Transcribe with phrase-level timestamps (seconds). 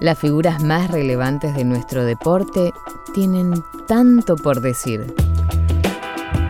[0.00, 2.72] Las figuras más relevantes de nuestro deporte
[3.14, 3.52] tienen
[3.88, 5.12] tanto por decir.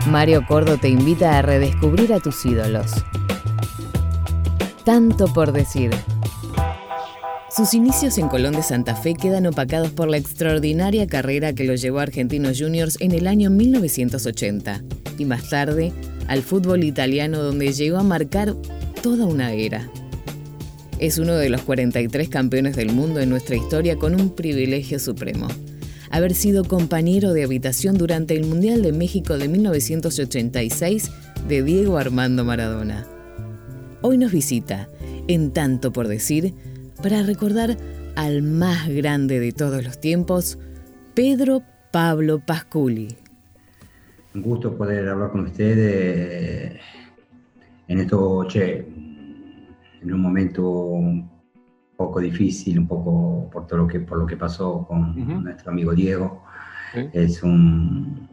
[0.07, 2.91] Mario Cordo te invita a redescubrir a tus ídolos.
[4.85, 5.89] Tanto por decir.
[7.49, 11.73] Sus inicios en Colón de Santa Fe quedan opacados por la extraordinaria carrera que lo
[11.73, 14.83] llevó a Argentinos Juniors en el año 1980
[15.17, 15.91] y más tarde
[16.27, 18.53] al fútbol italiano donde llegó a marcar
[19.01, 19.89] toda una era.
[20.99, 25.47] Es uno de los 43 campeones del mundo en nuestra historia con un privilegio supremo.
[26.11, 31.09] Haber sido compañero de habitación durante el Mundial de México de 1986
[31.47, 33.07] de Diego Armando Maradona.
[34.01, 34.89] Hoy nos visita,
[35.29, 36.53] en tanto por decir,
[37.01, 37.77] para recordar
[38.17, 40.59] al más grande de todos los tiempos,
[41.13, 43.15] Pedro Pablo Pasculi.
[44.35, 46.77] Un gusto poder hablar con ustedes
[47.87, 48.85] en esto, che,
[50.01, 51.29] en un momento un
[51.95, 55.93] poco difícil, un poco por todo lo que, por lo que pasó con nuestro amigo
[55.93, 56.43] Diego.
[57.13, 58.27] Es un,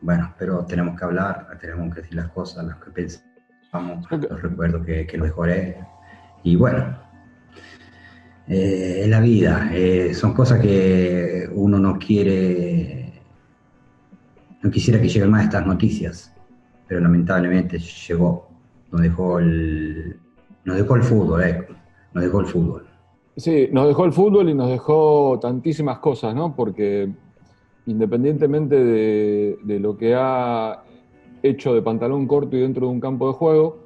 [0.00, 4.86] bueno, pero tenemos que hablar, tenemos que decir las cosas, las que pensamos, los recuerdos
[4.86, 5.76] que, que lo mejoré.
[6.42, 6.96] Y bueno,
[8.48, 9.70] eh, en la vida.
[9.74, 13.20] Eh, son cosas que uno no quiere,
[14.62, 16.34] no quisiera que lleguen más estas noticias,
[16.86, 18.48] pero lamentablemente llegó.
[18.90, 20.18] Nos dejó el,
[20.68, 21.66] nos dejó el fútbol, eh,
[22.12, 22.86] nos dejó el fútbol.
[23.36, 26.54] Sí, nos dejó el fútbol y nos dejó tantísimas cosas, ¿no?
[26.54, 27.08] Porque
[27.86, 30.82] independientemente de, lo que ha
[31.42, 33.78] hecho de pantalón corto y dentro de un campo de juego,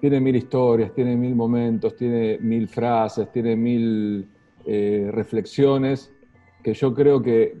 [0.00, 4.28] tiene mil historias, tiene mil momentos, tiene mil frases, tiene mil
[4.66, 6.12] eh, reflexiones,
[6.64, 7.56] que yo creo que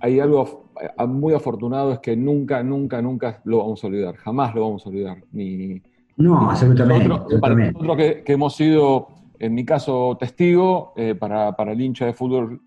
[0.00, 0.66] hay algo
[1.08, 4.90] muy afortunado, es que nunca, nunca, nunca lo vamos a olvidar, jamás lo vamos a
[4.90, 5.16] olvidar.
[5.32, 5.80] Ni,
[6.16, 7.08] no, absolutamente.
[7.08, 12.12] Nosotros, Para nosotros que, hemos sido, en mi caso, testigo, eh, para, el hincha de
[12.12, 12.60] fútbol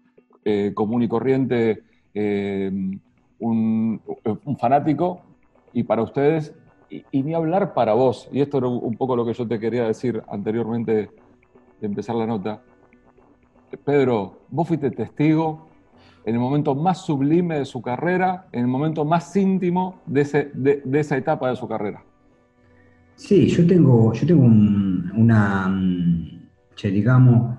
[0.45, 1.83] eh, común y corriente,
[3.39, 4.01] un,
[4.45, 5.21] un fanático,
[5.73, 6.53] y para ustedes
[6.89, 9.83] y, ni hablar para vos, y esto era un poco lo que yo te quería
[9.83, 10.91] decir anteriormente
[11.79, 12.61] de empezar la nota.
[13.83, 15.67] Pedro, vos fuiste testigo
[16.25, 20.51] en el momento más sublime de su carrera, en el momento más íntimo de, ese,
[20.53, 22.03] de, esa etapa de su carrera.
[23.19, 25.77] Sí, yo tengo, yo tengo una,
[26.73, 27.57] che, digamos,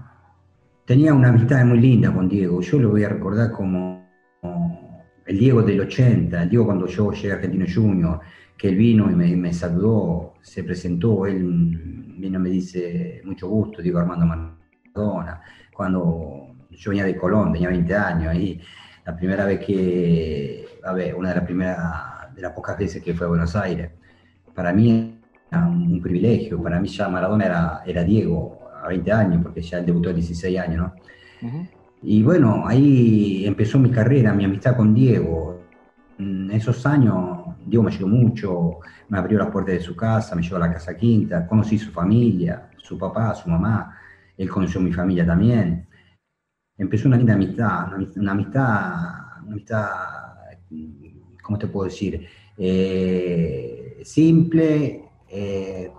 [0.87, 2.63] tenía una amistad muy linda con Diego.
[2.63, 4.09] Yo lo voy a recordar como,
[5.27, 8.21] el Diego del 80, el Diego cuando yo llegué a Argentino Junior,
[8.57, 11.39] que él vino y me, saludó, se presentó, él
[12.19, 15.43] vino me dice, mucho gusto, digo Armando Maradona,
[15.75, 18.59] cuando yo venía de Colón, tenía 20 años, y
[19.05, 23.13] la primera vez que, a ver, una de las primeras, de las pocas veces que
[23.13, 23.91] fue a Buenos Aires,
[24.55, 25.20] para mí
[25.53, 29.87] un, privilegio, para mí ya Maradona era, era Diego a 20 años, porque ya él
[29.87, 30.95] debutó a 16 años, ¿no?
[32.03, 35.61] Y bueno, ahí empezó mi carrera, mi amistad con Diego.
[36.19, 38.79] En esos años Diego me ayudó mucho,
[39.09, 41.91] me abrió las puertas de su casa, me llevó a la casa quinta, conocí su
[41.91, 43.99] familia, su papá, su mamá,
[44.37, 45.87] él conoció mi familia también.
[46.77, 48.23] Empezó una linda amistad, una, amistad,
[49.43, 49.89] una amistad,
[51.43, 52.27] ¿cómo te puedo decir?
[52.57, 55.10] Eh, simple,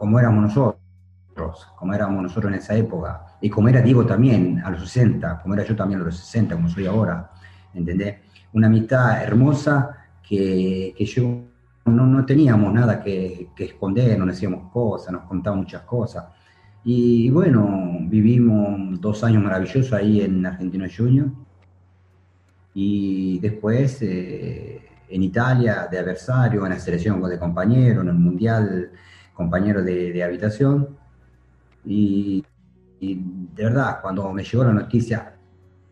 [0.02, 4.72] como éramos nosotros, como éramos nosotros en esa época, y como era Diego también a
[4.72, 7.30] los 60, como era yo también a los 60, como soy ahora,
[7.72, 8.16] ¿entendés?
[8.52, 9.96] Una amistad hermosa
[10.28, 11.44] que, que yo
[11.86, 16.26] no, teníamos nada que, esconder, no decíamos cosas, nos contaban muchas cosas.
[16.84, 21.28] Y bueno, vivimos dos años maravillosos ahí en Argentino Junior.
[22.74, 28.92] Y después eh, en Italia de adversario, en la selección de compañero, en el Mundial
[29.34, 30.98] compañero de, habitación.
[31.86, 32.46] Y,
[33.00, 35.34] de verdad, cuando me llegó la noticia,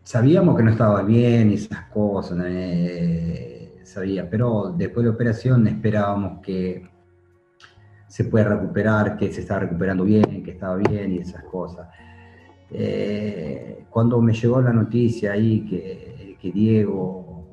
[0.02, 2.38] sabíamos que no estaba bien y esas cosas.
[2.46, 6.88] Eh, sabía, pero después de la operación esperábamos que
[8.06, 11.88] se pueda recuperar, que se estaba recuperando bien, que estaba bien y esas cosas.
[12.72, 17.46] Eh, cuando me llegó la noticia ahí que, Diego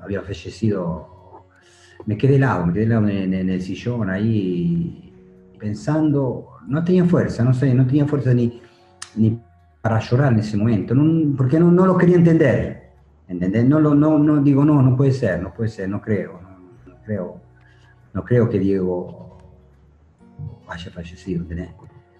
[0.00, 1.17] había fallecido,
[2.08, 5.12] me quedé helado, me quedé helado en, el sillón ahí
[5.58, 8.62] pensando, no tenía fuerza, no sé, no tenía fuerza ni,
[9.14, 9.38] ni
[9.82, 10.94] para llorar en ese momento,
[11.36, 12.92] porque no, no lo quería entender.
[13.28, 13.66] ¿Entendés?
[13.66, 16.40] No, no, no digo, no, no puede ser, no puede ser, no creo,
[16.86, 17.42] no, creo,
[18.14, 19.36] no creo que Diego
[20.66, 21.68] haya fallecido, ¿entendés?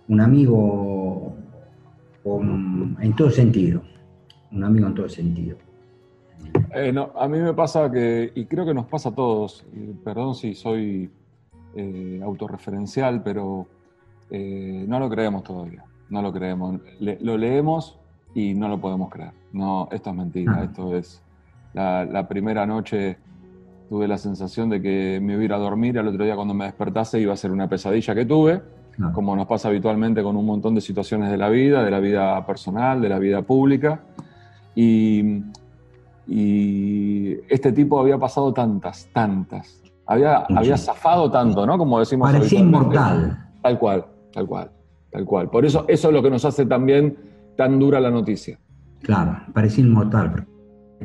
[0.07, 1.35] Un amigo
[3.01, 3.81] en todo sentido,
[4.53, 5.57] un amigo en todo sentido.
[6.75, 9.65] Eh, no, a mí me pasa que, y creo que nos pasa a todos,
[10.05, 11.11] perdón si soy
[11.75, 13.67] eh, autorreferencial, pero
[14.31, 15.85] eh, no lo creemos todavía.
[16.11, 16.81] no lo creemos.
[17.01, 17.99] lo leemos
[18.35, 19.33] y no lo podemos creer.
[19.53, 21.23] No, esto es mentira, esto es...
[21.75, 23.19] La, primera noche
[23.89, 26.55] tuve la sensación de que me iba a ir a dormir, al otro día cuando
[26.55, 28.61] me despertase iba a ser una pesadilla que tuve,
[29.13, 32.45] como nos pasa habitualmente con un montón de situaciones de la vida, de la vida
[32.45, 34.01] personal, de la vida pública.
[34.75, 35.43] Y,
[36.29, 39.83] y este tipo había pasado tantas, tantas.
[40.07, 41.79] Había, había zafado tanto, ¿no?
[41.79, 42.31] Como decimos.
[42.31, 43.51] Parecía inmortal.
[43.63, 44.71] Tal cual, tal cual,
[45.11, 45.51] tal cual.
[45.51, 47.17] Por eso eso es lo que nos hace también
[47.57, 48.59] tan dura la noticia.
[49.03, 50.47] Claro, parecía inmortal.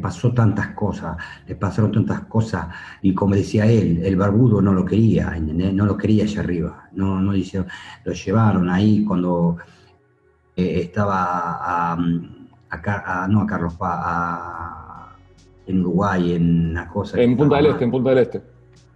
[0.02, 1.18] Pasó tantas cosas,
[1.48, 2.68] le pasaron tantas cosas,
[3.04, 7.22] y como decía él, el barbudo no lo quería, no lo quería allá arriba, no,
[7.22, 7.64] no dice,
[8.04, 9.58] lo llevaron ahí cuando
[10.56, 11.98] eh, estaba a,
[13.30, 14.73] no a Carlos a,
[15.68, 17.22] en Uruguay, en una cosa.
[17.22, 18.42] En Punta del Este, en Punta del Este.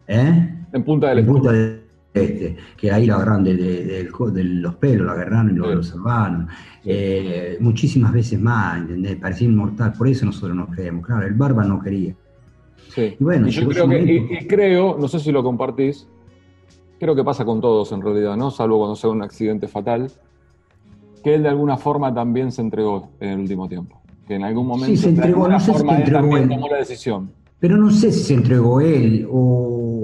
[0.08, 0.56] ¿Eh?
[0.74, 1.88] En Punta del Este.
[2.14, 4.10] Este, que ahí lo agarraron de,
[4.44, 6.48] los pelos, lo agarraron y lo, salvaron.
[6.84, 9.18] Eh, muchísimas veces más, ¿entendés?
[9.18, 11.06] Parecía inmortal, por eso nosotros nos creemos.
[11.06, 12.16] Claro, el Barba no quería.
[12.90, 13.16] Sí.
[13.20, 16.08] Y bueno, yo creo que, creo, no sé si lo compartís,
[17.00, 18.50] creo que pasa con todos en realidad, ¿no?
[18.50, 20.12] Salvo cuando sea un accidente fatal,
[21.24, 24.02] que él de alguna forma también se entregó en el último tiempo.
[24.28, 26.50] Que en algún momento sí, se entregó, no sé si se entregó él.
[26.50, 27.32] tomó la decisión.
[27.60, 29.98] Pero no sé si se entregó él o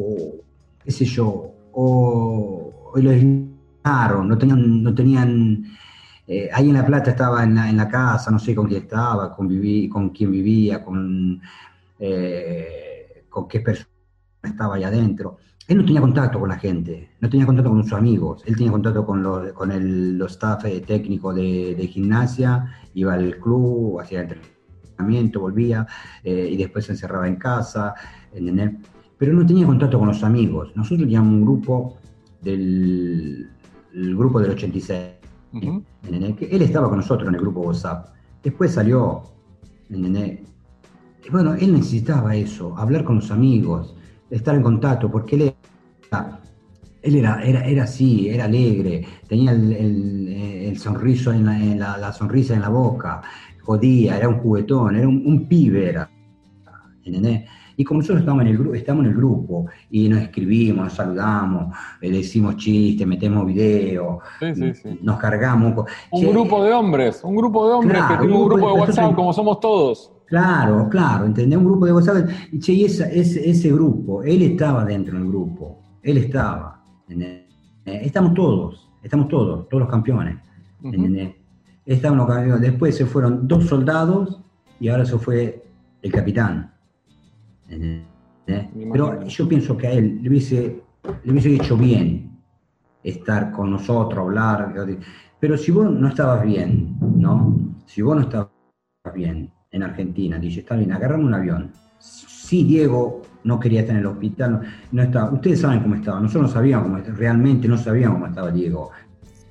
[0.83, 5.63] qué sé yo, o, lo eliminaron, no tenían, no tenían
[6.27, 8.83] eh, ahí en La Plata estaba en la, en la, casa, no sé con quién
[8.83, 9.47] estaba, con,
[9.89, 11.41] con quién vivía, con,
[11.99, 13.89] eh, con qué persona
[14.43, 15.37] estaba ahí adentro.
[15.67, 18.71] Él no tenía contacto con la gente, no tenía contacto con sus amigos, él tenía
[18.71, 23.99] contacto con, los, con el los staff eh, técnicos de, de, gimnasia, iba al club,
[24.01, 25.87] hacía entrenamiento, volvía
[26.23, 27.93] y después se encerraba en casa,
[28.33, 28.71] ¿entendés?
[29.23, 30.73] pero no tenía contacto con los amigos.
[30.75, 31.97] Nosotros teníamos un grupo
[32.41, 33.49] del
[33.93, 34.99] grupo del 86.
[35.53, 38.09] él estaba con nosotros en el grupo WhatsApp.
[38.43, 39.23] Después salió.
[41.31, 43.95] bueno, él necesitaba eso, hablar con los amigos,
[44.29, 45.52] estar en contacto, porque él
[47.03, 52.61] él era, era, era así, era alegre, tenía el, el, sonriso en, la, sonrisa en
[52.61, 53.21] la boca,
[53.61, 56.09] jodía, era un juguetón, era un, un pibe, era.
[57.75, 61.75] Y como nosotros estamos en el, estamos en el grupo y nos escribimos, nos saludamos,
[62.01, 64.19] le decimos chistes, metemos videos,
[65.01, 65.85] nos cargamos.
[66.11, 69.33] Un grupo de hombres, un grupo de hombres que tiene un grupo de, WhatsApp como
[69.33, 70.11] somos todos.
[70.27, 71.57] Claro, claro, ¿entendés?
[71.57, 72.29] Un grupo de WhatsApp.
[72.51, 76.82] Y, che, y ese, ese, grupo, él estaba dentro del grupo, él estaba.
[77.09, 77.45] Eh,
[77.85, 80.37] estamos todos, estamos todos, todos los campeones.
[81.85, 82.61] Estamos los campeones.
[82.61, 84.39] Después se fueron dos soldados
[84.79, 85.63] y ahora se fue
[86.01, 86.73] el capitán.
[88.45, 90.83] Pero yo pienso que a él le hubiese,
[91.23, 92.31] le hubiese hecho bien
[93.03, 94.73] estar con nosotros, hablar.
[95.39, 97.57] Pero si vos no estabas bien, ¿no?
[97.85, 98.49] Si vos no estabas
[99.13, 101.71] bien en Argentina, dice, está bien, agarrame un avión.
[101.99, 104.61] Si Diego no quería estar en el hospital,
[104.91, 105.31] no, estaba.
[105.31, 108.91] Ustedes saben cómo estaba, nosotros no sabíamos cómo, realmente no sabíamos cómo estaba Diego.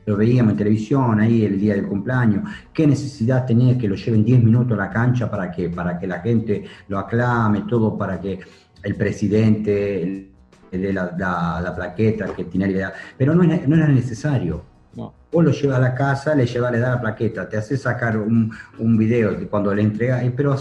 [0.05, 2.49] Lo veíamos en televisión ahí el día del cumpleaños.
[2.73, 6.09] ¿Qué necesidad tenía que lo lleven 10 minutos a la cancha para que, para que
[6.09, 8.41] la gente lo aclame, todo para que
[8.83, 10.29] el presidente
[10.73, 12.93] le dé la, la, plaqueta que tiene idea?
[13.17, 14.65] Pero no, no era necesario.
[14.97, 15.15] No.
[15.31, 18.19] Vos lo llevas a la casa, le llevas, le da la plaqueta, te hace sacar
[18.19, 20.57] un, un video de cuando le entrega, pero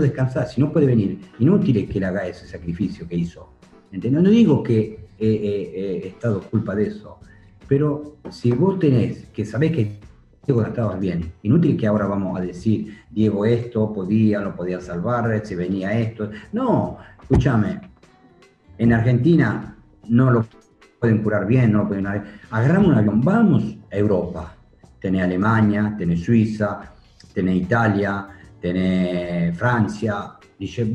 [0.00, 3.52] descansar, si no puede venir, inútil que le haga ese sacrificio que hizo.
[3.90, 7.18] No digo que he estado culpa de eso,
[7.68, 9.98] pero si vos tenés que sabés que
[10.46, 15.40] Diego estabas bien, inútil que ahora vamos a decir, Diego esto podía, lo podía salvar,
[15.44, 16.30] se venía esto.
[16.52, 17.80] No, escúchame,
[18.78, 19.76] en Argentina
[20.08, 20.46] no lo
[20.98, 22.06] pueden curar bien, no lo pueden...
[22.50, 24.56] Agarramos un avión, vamos a Europa.
[25.00, 26.92] Tenés Alemania, tenés Suiza,
[27.32, 28.26] tenés Italia,
[28.62, 30.38] tenés Francia.
[30.58, 30.90] Dice,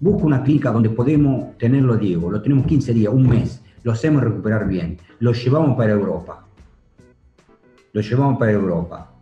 [0.00, 3.62] busca una clínica donde podemos tenerlo Diego, lo tenemos 15 días, un mes.
[3.82, 6.46] Lo hacemos recuperar bien, lo llevamos para Europa.
[7.92, 9.14] Lo llevamos para Europa.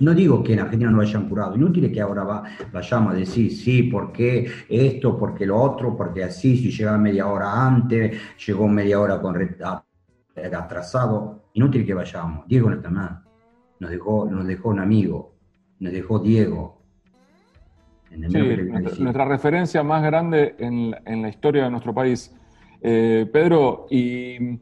[0.00, 3.16] No digo que en Argentina no lo hayan curado, inútil que ahora va, vayamos a
[3.16, 7.66] decir, sí, ¿por qué esto, por qué lo otro, porque así, si llegaba media hora
[7.66, 8.16] antes,
[8.46, 9.34] llegó media hora con
[10.56, 12.46] atrasado, inútil que vayamos.
[12.46, 13.22] Diego no está más,
[13.80, 15.37] nos dejó, nos dejó un amigo,
[15.80, 16.82] nos dejó Diego.
[18.98, 22.34] nuestra, referencia más grande en, en la historia de nuestro país
[22.80, 24.60] eh, Pedro, ¿y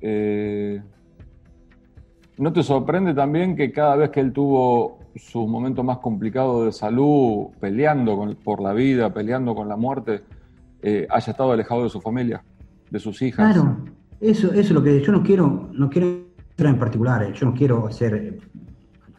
[0.00, 0.82] eh,
[2.38, 6.72] no te sorprende también que cada vez que él tuvo su momento más complicado de
[6.72, 10.22] salud, peleando por la vida, peleando con la muerte,
[10.82, 12.44] eh, haya estado alejado de su familia,
[12.90, 13.54] de sus hijas?
[13.54, 13.78] Claro,
[14.20, 17.86] eso, eso es lo que yo no quiero, no quiero en particular, yo no quiero
[17.88, 18.38] hacer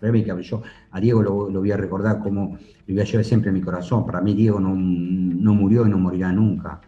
[0.03, 3.55] polémica, yo a Diego lo, voy a recordar como lo voy a llevar siempre en
[3.55, 4.05] mi corazón.
[4.05, 6.81] Para mí Diego no, no murió y no morirá nunca.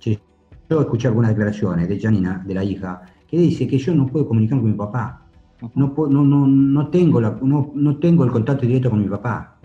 [0.00, 4.26] Yo escuché algunas declaraciones de Janina, de la hija, que dice que yo no puedo
[4.26, 5.26] comunicar con mi papá.
[5.74, 9.58] No, no, no, no, tengo la, no, no tengo el contacto directo con mi papá.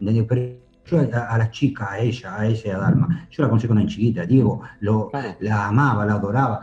[0.00, 3.82] Pero yo a, la chica, a ella, a ella, a Dalma, yo la conocí cuando
[3.82, 6.60] era chiquita, Diego lo, la amaba, la adoraba.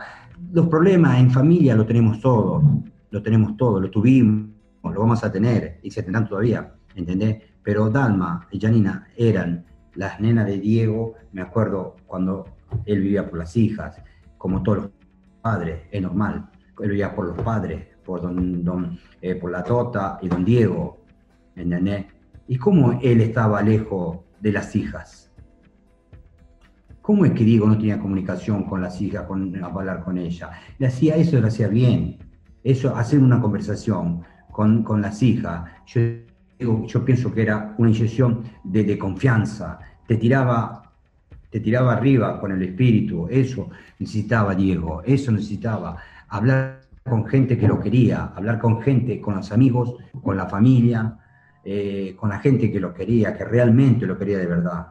[0.52, 2.62] Los problemas en familia lo tenemos todos,
[3.10, 7.42] lo tenemos todos, lo tuvimos, lo vamos a tener y se tendrán todavía, ¿entendés?
[7.62, 12.46] Pero Dalma y Janina eran las nenas de Diego, me acuerdo cuando
[12.86, 14.00] él vivía por las hijas,
[14.38, 14.90] como todos los
[15.42, 20.28] padres, es normal, él vivía por los padres, por, don, eh, por la Tota y
[20.28, 21.04] don Diego,
[21.54, 22.06] ¿entendés?
[22.48, 25.30] ¿Y cómo él estaba lejos de las hijas?
[27.02, 30.50] ¿Cómo es que Diego no tenía comunicación con las hijas, con hablar con ella?
[30.78, 32.18] Le hacía eso, lo hacía bien.
[32.62, 36.00] Eso, hacer una conversación con, las hijas, yo,
[36.86, 39.78] yo pienso que era una inyección de, confianza.
[40.06, 40.92] Te tiraba,
[41.50, 43.26] te tiraba arriba con el espíritu.
[43.30, 45.96] Eso necesitaba Diego, eso necesitaba.
[46.28, 51.18] Hablar con gente que lo quería, hablar con gente, con los amigos, con la familia,
[51.64, 54.86] eh, con la gente que lo quería, que realmente lo quería de verdad.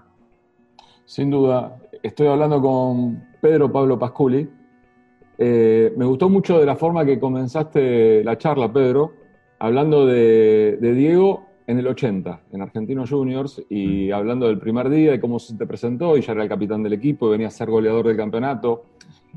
[1.06, 4.48] Sin duda, estoy hablando con Pedro Pablo Pasculi.
[5.38, 9.14] Eh, me gustó mucho de la forma que comenzaste la charla, Pedro,
[9.60, 14.14] hablando de, Diego en el 80, en Argentinos Juniors, y mm.
[14.14, 16.94] hablando del primer día, de cómo se te presentó, y ya era el capitán del
[16.94, 18.86] equipo, y venía a ser goleador del campeonato,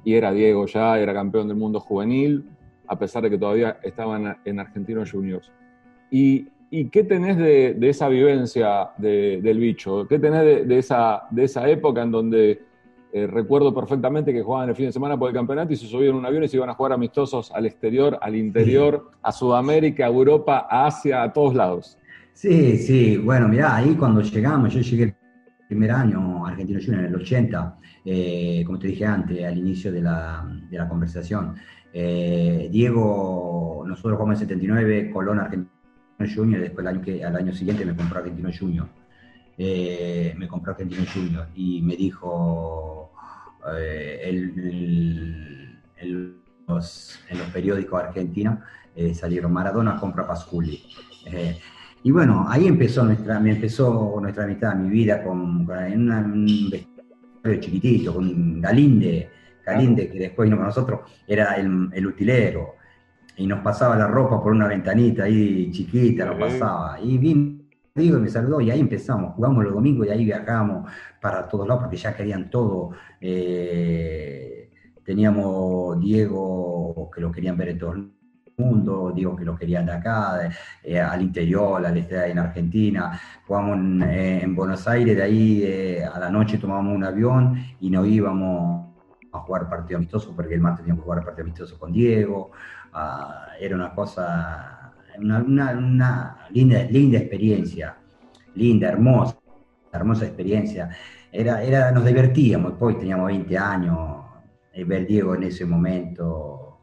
[0.04, 2.44] y era Diego ya, era campeón del mundo juvenil,
[2.86, 5.52] a pesar de que todavía estaba en, Argentinos Juniors.
[6.10, 10.08] Y ¿Y qué tenés de, esa vivencia del bicho?
[10.08, 12.62] ¿Qué tenés de, esa, de esa época en donde
[13.14, 16.14] eh, recuerdo perfectamente que jugaban el fin de semana por el campeonato y se subían
[16.14, 20.08] un avión y se iban a jugar amistosos al exterior, al interior, a Sudamérica, a
[20.08, 21.98] Europa, a Asia, a todos lados?
[22.32, 23.18] Sí, sí.
[23.18, 25.14] Bueno, mirá, ahí cuando llegamos, yo llegué el
[25.68, 30.00] primer año Argentino Junior en el 80, eh, como te dije antes, al inicio de
[30.00, 31.54] la, conversación.
[31.92, 35.68] Eh, Diego, nosotros jugamos en 79, Colón, Argentina
[36.34, 38.88] Junior, después al año, siguiente me compró Argentino Junior.
[39.58, 43.01] Me compró Argentino Junior y me dijo
[43.76, 45.80] eh, el,
[46.66, 48.58] los, en los periódicos argentinos
[48.94, 50.82] eh, salieron Maradona compra Pasculi.
[52.02, 57.60] y bueno, ahí empezó nuestra, me empezó nuestra amistad, mi vida con, en un vestuario
[57.60, 59.30] chiquitito, con Galinde,
[59.64, 62.74] Galinde, que después vino con nosotros, era el, el utilero
[63.36, 66.98] y nos pasaba la ropa por una ventanita ahí chiquita, nos pasaba.
[67.00, 67.61] Y vino
[67.94, 71.82] digo, me saludó y ahí empezamos, jugamos los domingos y ahí viajamos para todos lados
[71.84, 72.90] porque ya querían todo.
[73.20, 74.70] Eh,
[75.04, 78.10] teníamos Diego que lo querían ver en todo el
[78.56, 80.50] mundo, Diego que lo querían de acá,
[80.82, 83.20] eh, al interior, al este, en Argentina.
[83.46, 88.06] Jugamos en, eh, Buenos Aires, de ahí a la noche tomábamos un avión y nos
[88.06, 88.92] íbamos
[89.32, 92.50] a jugar partido amistoso porque el martes teníamos que jugar partido amistoso con Diego.
[92.92, 94.81] Ah, era una cosa,
[95.18, 95.42] una,
[96.50, 97.96] linda, linda experiencia,
[98.54, 99.36] linda, hermosa,
[99.92, 100.90] hermosa experiencia.
[101.30, 104.22] Era, era, nos divertíamos, después teníamos 20 años,
[104.74, 106.78] y ver Diego en ese momento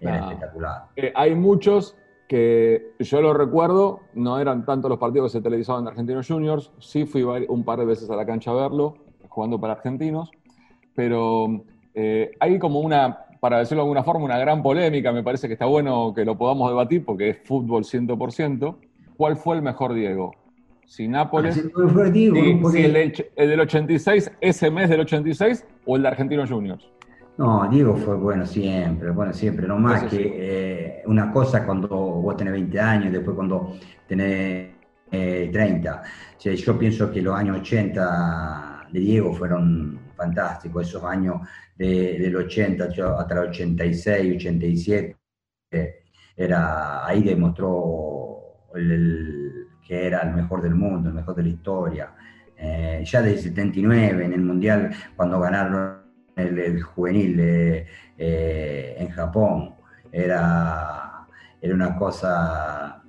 [0.00, 0.18] era ah.
[0.28, 0.82] espectacular.
[0.96, 1.96] Eh, hay muchos
[2.28, 6.72] que yo lo recuerdo, no eran tanto los partidos que se televisaban en Argentinos Juniors,
[6.78, 8.94] sí fui un par de veces a la cancha a verlo,
[9.28, 10.30] jugando para argentinos,
[10.94, 11.64] pero
[11.94, 15.12] eh, hay como una para decirlo de alguna forma, una gran polémica.
[15.12, 18.74] Me parece que está bueno que lo podamos debatir porque es fútbol 100%.
[19.18, 20.32] ¿Cuál fue el mejor Diego?
[20.86, 21.58] Si Nápoles.
[21.58, 26.90] Ah, si, el, del 86, ese mes del 86 o el de Argentinos Juniors.
[27.36, 32.38] No, Diego fue bueno siempre, bueno siempre, no más que eh, una cosa cuando vos
[32.38, 33.74] tenés 20 años, después cuando
[34.08, 34.70] tenés
[35.10, 36.02] 30.
[36.42, 41.40] Eh, yo pienso que los años 80 de Diego fueron fantásticos, esos años
[41.76, 45.16] del 80 hasta el 86, 87,
[46.36, 48.34] era, ahí demostró
[49.86, 52.14] que era el mejor del mundo, el mejor de la historia.
[52.56, 55.98] Eh, ya del 79, en el Mundial, cuando ganaron
[56.36, 59.74] el, juvenil eh, en Japón,
[60.10, 61.26] era,
[61.60, 63.02] era una cosa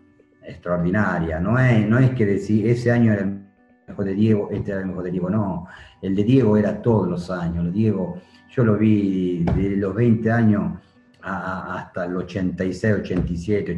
[0.44, 1.40] extraordinaria.
[1.40, 3.46] No es, no es que decir, ese año era el
[3.88, 5.68] mejor de Diego, este era el mejor de Diego, no.
[6.06, 7.74] El de Diego era todos los años.
[7.74, 8.22] Diego
[8.52, 10.80] yo lo vi de los 20 años
[11.20, 13.72] hasta el 86, 87,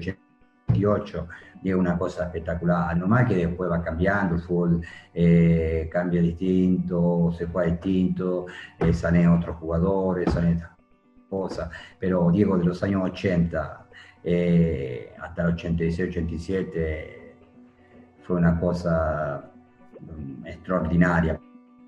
[0.67, 1.27] 88,
[1.63, 2.97] y es una cosa espectacular.
[2.97, 4.81] Nomás que después va cambiando, el fútbol
[5.13, 10.61] eh, cambia distinto, se juega distinto, eh, salen otros jugadores, salen...
[11.29, 13.87] cosa, pero Diego de los años 80
[14.25, 17.05] eh, hasta el 86-87
[18.23, 19.49] fue una cosa
[20.01, 21.39] mm, extraordinaria,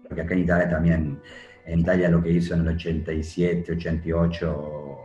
[0.10, 1.22] porque acá en Italia también,
[1.66, 4.98] en Italia lo que hizo en el 87, 88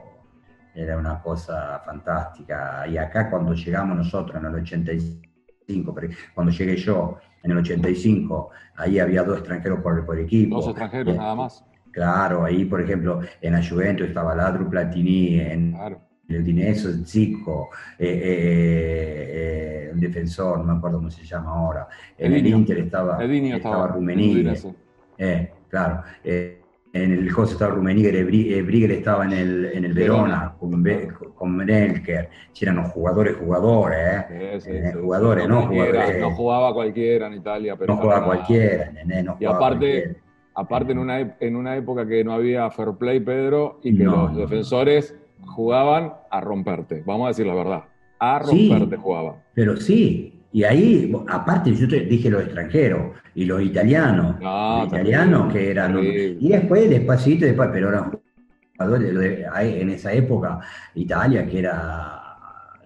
[0.75, 5.95] era una cosa fantástica, y acá cuando llegamos nosotros en el 85,
[6.35, 10.57] cuando llegué yo en el 85, ahí había dos extranjeros por, por equipo.
[10.57, 11.65] Dos extranjeros nada más.
[11.93, 15.77] Claro, ahí por ejemplo en la Juventus estaba Ladru Platini, en
[16.29, 21.87] el Dineso Zico, eh, eh, eh, un defensor, no me acuerdo cómo se llama ahora.
[22.19, 23.95] En el, Inter estaba, estaba,
[25.69, 26.03] claro.
[26.25, 28.23] en el Coso estaba Rummenigge,
[28.63, 30.85] Brigger estaba en el, en el Verona, con,
[31.35, 32.29] con Menelker.
[32.61, 34.25] eran los jugadores, jugadores,
[34.95, 36.21] jugadores, no, jugadores.
[36.21, 37.95] No jugaba cualquiera en Italia, pero.
[37.95, 38.93] No jugaba cualquiera,
[39.25, 40.17] no y aparte.
[40.57, 44.37] Aparte en una, en una época que no había fair play, Pedro, y que los
[44.37, 45.17] defensores
[45.47, 47.85] jugaban a romperte, vamos a decir la verdad.
[48.21, 49.37] A romperte jugaban.
[49.55, 54.37] Pero sí, y ahí, aparte, yo te dije los extranjeros y los italianos.
[54.41, 55.99] los italianos que eran.
[55.99, 58.13] Y después, despacito, después, pero eran
[58.79, 59.43] jugadores.
[59.81, 60.61] En esa época,
[60.95, 62.21] Italia, que era.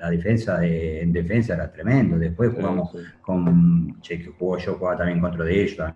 [0.00, 2.18] La defensa de, en defensa era tremendo.
[2.18, 4.00] Después jugamos con.
[4.00, 5.92] Che, que jugó yo, jugaba también contra de ellos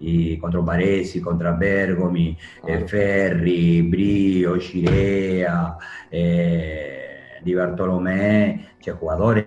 [0.00, 2.36] y contra Paresi, contra Bergomi,
[2.66, 5.74] eh, Ferri, Brio, Girea,
[6.10, 9.46] eh, Di Bartolomé, cioè jugadores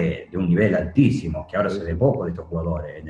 [0.00, 3.02] de, un nivel altísimo, que ahora se ve poco de estos jugadores,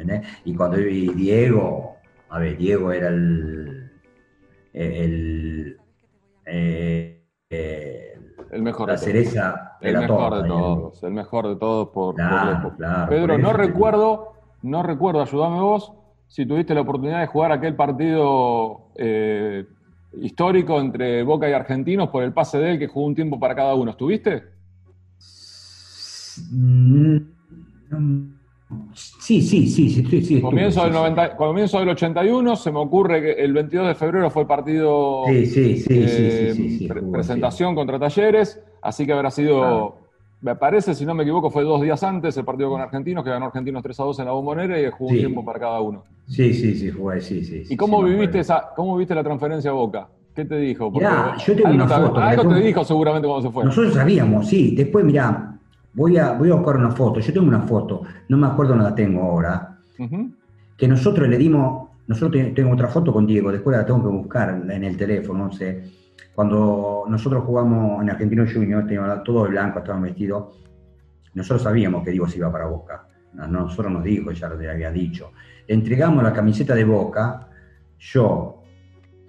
[0.44, 1.96] Y cuando vi Diego,
[2.30, 3.90] a ver, Diego era el,
[4.72, 5.76] el,
[6.46, 7.22] eh,
[8.50, 12.14] el mejor la cereza el mejor de todos, el mejor de todos por,
[13.08, 15.92] Pedro, no recuerdo, no recuerdo, ayúdame vos,
[16.26, 19.64] si tuviste la oportunidad de jugar aquel partido eh,
[20.20, 23.54] histórico entre Boca y Argentinos por el pase de él que jugó un tiempo para
[23.54, 23.90] cada uno.
[23.92, 24.55] ¿Estuviste?
[28.94, 33.32] Sí, sí, sí, sí, sí, comienzo, del 90, comienzo del 81, se me ocurre que
[33.32, 35.24] el 22 de febrero fue el partido
[37.12, 40.06] presentación contra Talleres, así que habrá sido
[40.40, 43.30] me parece, si no me equivoco, fue dos días antes el partido con Argentinos, que
[43.30, 46.04] ganó Argentinos 3 a 2 en la bombonera y jugó un tiempo para cada uno.
[46.28, 47.62] Sí, sí, sí, jugué, sí, sí.
[47.70, 50.08] ¿Y cómo viviste esa, cómo viste la transferencia a Boca?
[50.34, 50.90] ¿Qué te dijo?
[50.90, 52.20] mirá, yo tengo una foto.
[52.20, 53.64] Algo te dijo seguramente cuando se fue.
[53.64, 54.74] Nosotros sabíamos, sí.
[54.76, 55.55] Después, mirá,
[55.96, 57.18] voy a, voy a buscar una foto.
[57.18, 59.78] Yo tengo una foto, no me acuerdo, no la tengo ahora.
[60.76, 64.62] Que nosotros le dimos, nosotros tengo otra foto con Diego, después la tengo que buscar
[64.70, 65.82] en el teléfono, no sé.
[66.34, 70.66] Cuando nosotros jugamos en Argentino Junior, teníamos todo de blanco, estaban vestidos
[71.36, 73.06] nosotros sabíamos que Diego se iba para Boca.
[73.34, 75.32] nosotros nos dijo, ya lo había dicho.
[75.68, 77.48] entregamos la camiseta de Boca,
[77.98, 78.62] yo,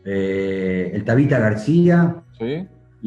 [0.06, 2.24] eh, el Tabita García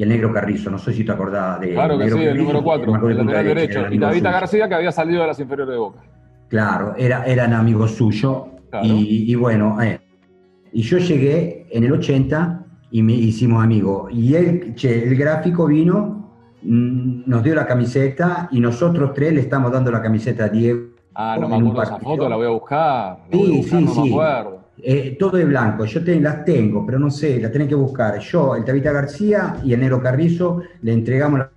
[0.01, 0.71] y el Negro Carrizo.
[0.71, 3.87] No sé si te acordás de Claro que sí, el número 4, el lateral derecho.
[3.91, 6.01] Y Tabita García que había salido de las inferiores de Boca.
[6.49, 8.45] Claro, era, eran amigos suyos.
[8.83, 10.01] Y, bueno, eh,
[10.73, 14.11] y yo llegué en el 80 y me hicimos amigos.
[14.11, 16.21] Y él, che, el gráfico vino
[16.63, 20.91] Mm, nos dio la camiseta y nosotros tres le estamos dando la camiseta a Diego.
[21.15, 23.19] Ah, no me acuerdo esa foto, la voy a buscar.
[23.33, 24.17] sí, sí, sí.
[24.83, 28.19] Eh, todo de blanco, yo las tengo, pero no sé, la tenés que buscar.
[28.19, 31.51] Yo, el Tabita García y el Nero Carrizo le entregamos la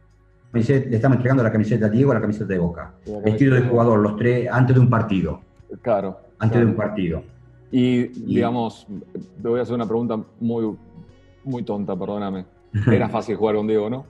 [0.51, 2.93] camiseta, le estamos entregando la camiseta a Diego, la camiseta de Boca.
[3.23, 5.41] Vestido de jugador, los tres, antes de un partido.
[5.81, 6.19] Claro.
[6.39, 7.23] Antes de un partido.
[7.71, 8.85] Y, digamos,
[9.41, 10.75] te voy a hacer una pregunta muy,
[11.43, 12.45] muy tonta, perdóname.
[12.91, 14.05] Era fácil jugar con Diego, ¿no?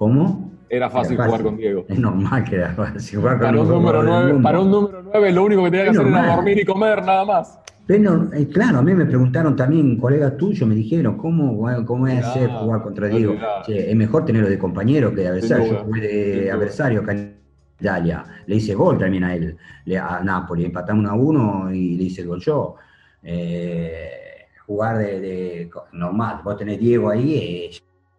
[0.00, 0.50] ¿Cómo?
[0.68, 1.84] Era fácil, jugar con Diego.
[1.88, 5.32] Es normal que era fácil jugar con para un número 9, Para un número 9
[5.32, 7.60] lo único que tenía que hacer era dormir y comer nada más.
[7.90, 12.24] Pero, eh, claro, a mí me preguntaron también, colegas tuyos me dijeron, ¿cómo, cómo es
[12.24, 13.34] hacer jugar contra Diego?
[13.66, 15.72] es mejor tenerlo de compañero que de adversario.
[15.72, 17.34] Yo jugué de adversario acá en
[17.80, 18.24] Italia.
[18.46, 19.56] Le hice gol también a él,
[20.00, 20.66] a Napoli.
[20.66, 22.76] Empatamos 1 a 1 y le hice el gol yo.
[23.24, 27.70] Eh, jugar de, normal, vos tenés Diego ahí, eh,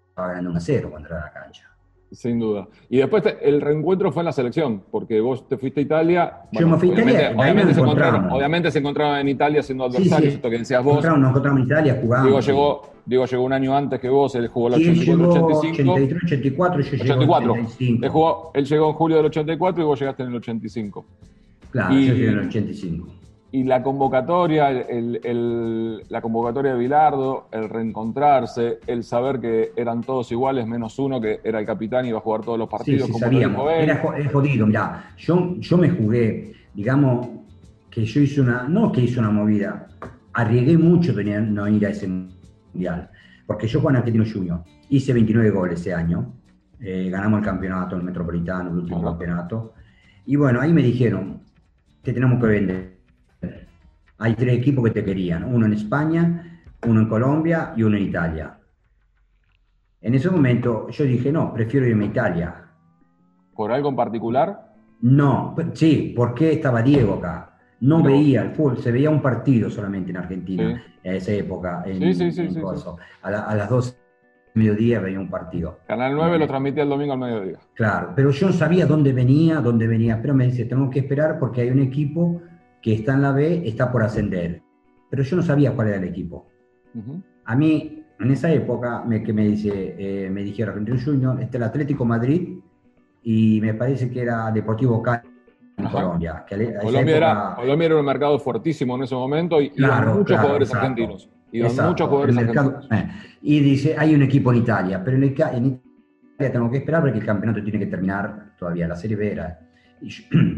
[0.09, 1.70] estaba ganando 1 a 0 cuando era la cancha.
[2.11, 2.67] Sin duda.
[2.89, 6.33] Y después el reencuentro fue en la selección, porque vos te fuiste a Italia.
[6.51, 10.33] Yo me fui a Italia, obviamente, se encontraron, obviamente se encontraban en Italia siendo adversarios,
[10.33, 11.03] esto que decías vos.
[11.03, 12.27] Nos encontramos en Italia, jugando.
[12.27, 15.93] Diego llegó, Diego llegó un año antes que vos, él jugó el 84, 85.
[15.93, 17.55] 83, 84, yo 84.
[17.55, 18.01] Él,
[18.55, 21.05] él llegó en julio del 84 y vos llegaste en el 85.
[21.71, 23.20] Claro, yo llegué en el 85
[23.53, 30.65] y la convocatoria, la convocatoria de Bilardo, el reencontrarse, el saber que eran todos iguales,
[30.65, 33.07] menos uno que era el capitán y iba a jugar todos los partidos.
[33.07, 33.69] Sí, sabíamos.
[33.69, 37.27] Era, jodido, mirá, yo, yo me jugué, digamos,
[37.89, 39.87] que yo hice una, no que hice una movida,
[40.31, 43.09] arriesgué mucho de no ir a ese mundial.
[43.45, 46.33] porque yo con Argentino Junior hice 29 goles ese año,
[46.79, 49.73] eh, ganamos el campeonato, el Metropolitano, el último campeonato,
[50.25, 51.41] y bueno, ahí me dijeron,
[52.01, 52.90] te tenemos que vender.
[54.21, 58.03] Hay tres equipos que te querían, uno en España, uno en Colombia y uno en
[58.03, 58.55] Italia.
[59.99, 62.55] En ese momento yo dije, no, prefiero irme a Italia.
[63.55, 64.73] ¿Por algo en particular?
[65.01, 67.57] No, sí, porque estaba Diego acá.
[67.79, 71.81] No, veía el fútbol, se veía un partido solamente en Argentina en esa época.
[71.87, 72.59] En, sí, sí, sí,
[73.23, 73.97] a, las 12
[74.53, 75.79] mediodía veía un partido.
[75.87, 77.57] Canal 9 lo transmitía el domingo al mediodía.
[77.73, 80.21] Claro, pero yo no sabía dónde venía, dónde venía.
[80.21, 82.43] Pero me dice, tengo que esperar porque hay un equipo
[82.81, 84.61] que está en la B, está por ascender.
[85.09, 86.47] Pero yo no sabía cuál era el equipo.
[87.45, 91.57] A mí, en esa época, me, que me dice, eh, me dijeron Argentino Junior, este
[91.57, 92.57] el Atlético Madrid
[93.23, 95.31] y me parece que era Deportivo Cali
[95.89, 96.45] Colombia.
[96.81, 101.29] Colombia, era, Colombia, era, un mercado fuertísimo en ese momento y, claro, muchos jugadores argentinos.
[101.51, 102.87] Y muchos jugadores argentinos.
[102.91, 103.07] Eh,
[103.41, 105.81] y dice, hay un equipo en Italia, pero en, Italia
[106.37, 109.59] tengo que esperar porque el campeonato tiene que terminar todavía, la Serie B era.
[110.01, 110.23] Y yo,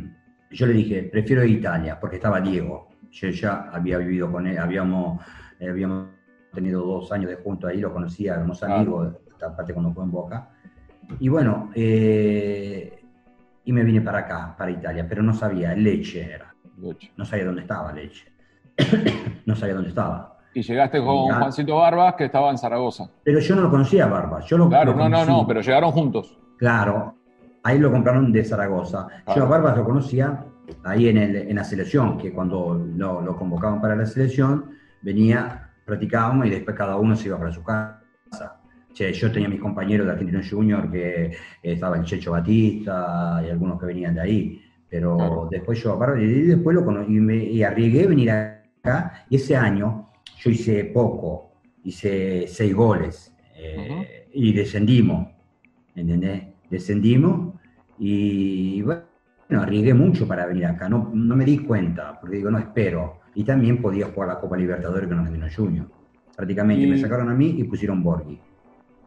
[0.62, 2.90] le dije, prefiero Italia, porque estaba Diego.
[3.12, 5.22] Yo ya había vivido con él, habíamos,
[5.60, 6.08] eh, habíamos
[6.54, 10.50] tenido dos años de juntos ahí, lo conocía, éramos amigos, aparte cuando fue en Boca.
[11.20, 13.04] Y bueno, eh,
[13.66, 16.54] y me vine para acá, para Italia, pero no sabía, Leche era.
[17.18, 18.32] No sabía dónde estaba Leche.
[19.46, 20.38] no sabía dónde estaba.
[20.56, 23.10] Y llegaste con Juancito Barbas, que estaba en Zaragoza.
[23.24, 24.46] Pero yo no lo conocía Barbas.
[24.46, 26.38] Yo lo, claro, no, no, no, pero llegaron juntos.
[26.58, 27.16] Claro,
[27.64, 29.08] ahí lo compraron de Zaragoza.
[29.36, 30.46] Yo a Barbas lo conocía
[30.84, 34.72] ahí en, el, en la selección, que cuando lo, lo, convocaban para la selección,
[35.02, 38.00] venía, practicábamos y después cada uno se iba para su casa.
[38.94, 43.88] Yo tenía mis compañeros de Argentino Junior que estaba el Checho Batista y algunos que
[43.88, 48.32] venían de ahí, pero después yo y después lo conocí y, me, arriesgué a venir
[48.32, 49.26] acá.
[49.30, 55.28] Y ese año yo hice poco, hice seis goles eh, y descendimos,
[55.96, 56.44] ¿entendés?
[56.70, 57.53] Descendimos
[58.00, 59.04] y bueno,
[59.62, 63.20] arriesgué mucho para venir acá, no, no me di cuenta, porque digo, no espero.
[63.36, 65.88] Y también podía jugar la Copa Libertadores con Argentino Junior.
[66.36, 68.40] Prácticamente me sacaron a mí y pusieron Borghi.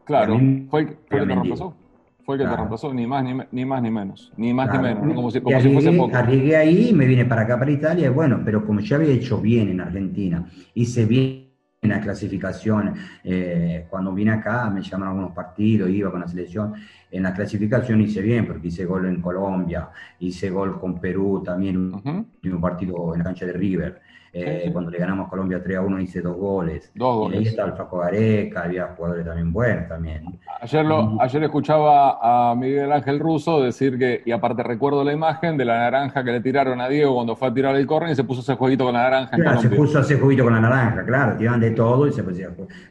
[0.05, 0.39] Claro,
[0.71, 1.77] fue el, que te reemplazó.
[2.25, 4.33] Fue el que te reemplazó, ni más ni, ni, más ni menos.
[4.37, 6.17] Ni más ni menos, como si, como fuese poco.
[6.17, 9.41] Arriesgué ahí, me vine para acá, para Italia, y bueno, pero como ya había hecho
[9.41, 11.46] bien en Argentina, hice bien
[11.83, 16.75] en la clasificación, eh, cuando vine acá me llamaron algunos partidos, iba con la selección,
[17.11, 21.77] en la clasificación hice bien, porque hice gol en Colombia, hice gol con Perú también,
[21.77, 24.01] un partido en la cancha de River.
[24.39, 26.93] Eh, cuando le ganamos a Colombia 3 a 1 hice dos goles.
[26.95, 27.41] Dos goles.
[27.41, 30.39] Y ahí estaba el Faco Gareca, había jugadores también buenos también.
[30.61, 35.57] Ayer, lo, ayer escuchaba a Miguel Ángel Russo decir que, y aparte recuerdo la imagen
[35.57, 38.15] de la naranja que le tiraron a Diego cuando fue a tirar el córner y
[38.15, 39.37] se puso ese jueguito con la naranja.
[39.37, 42.43] Claro, se puso ese jueguito con la naranja, claro, tiraban de todo y se puso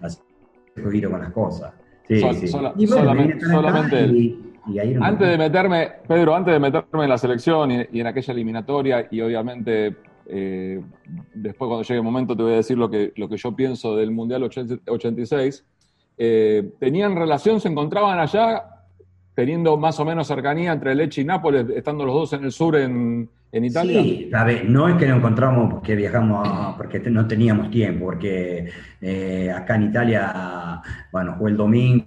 [0.04, 1.74] ese jueguito con las cosas.
[2.08, 2.48] Sí, sí.
[2.48, 5.00] solamente, él.
[5.02, 9.22] antes de meterme, Pedro, antes de meterme en la selección y en aquella eliminatoria y
[9.22, 9.96] obviamente
[10.28, 10.82] eh,
[11.34, 13.96] después, cuando llegue el momento, te voy a decir lo que, lo que yo pienso
[13.96, 15.66] del Mundial 86.
[16.18, 17.60] Eh, ¿Tenían relación?
[17.60, 18.64] ¿Se encontraban allá?
[19.36, 22.78] Teniendo más o menos cercanía entre Leche y Nápoles, estando los dos en el sur
[22.78, 24.02] en, en Italia.
[24.02, 28.70] Sí, a ver, no es que nos encontramos porque viajamos, porque no teníamos tiempo, porque
[29.02, 32.06] eh, acá en Italia, bueno, fue el domingo,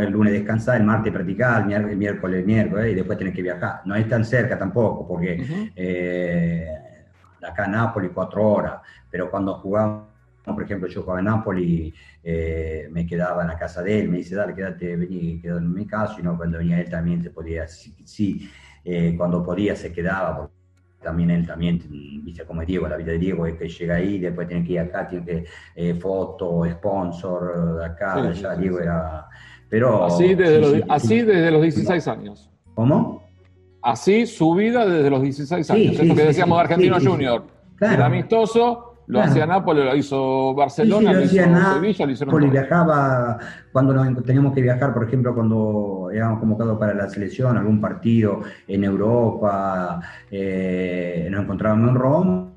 [0.00, 3.82] el lunes descansar, el martes practicar, el miércoles, el miércoles, y después tenés que viajar.
[3.84, 5.44] No es tan cerca tampoco, porque
[7.42, 10.06] acá Nápoles cuatro horas, pero cuando jugábamos,
[10.44, 14.18] por ejemplo, yo jugaba en Nápoles, eh, me quedaba en la casa de él, me
[14.18, 17.30] dice, dale, quédate, vení, quédate en mi casa, y no, cuando venía él también se
[17.30, 18.48] podía, sí,
[18.84, 20.54] eh, cuando podía se quedaba, porque
[21.02, 21.80] también él también,
[22.22, 24.72] viste como es Diego, la vida de Diego es que llega ahí, después tiene que
[24.72, 25.44] ir acá, tiene que,
[25.74, 29.26] eh, foto, sponsor, acá, allá, Diego era...
[29.68, 32.50] Pero, así desde, los, así desde los 16 años.
[32.76, 33.25] ¿Cómo?
[33.86, 36.00] Así su vida desde los 16 años.
[36.00, 37.44] es lo que decíamos de Argentino Junior.
[37.80, 43.38] Era amistoso, lo hacía Nápoles, lo hizo Barcelona, lo, hizo Sevilla, lo hicieron viajaba
[43.70, 48.82] cuando teníamos que viajar, por ejemplo, cuando éramos convocados para la selección, algún partido en
[48.82, 50.00] Europa,
[50.32, 52.50] eh, nos encontrábamos en Roma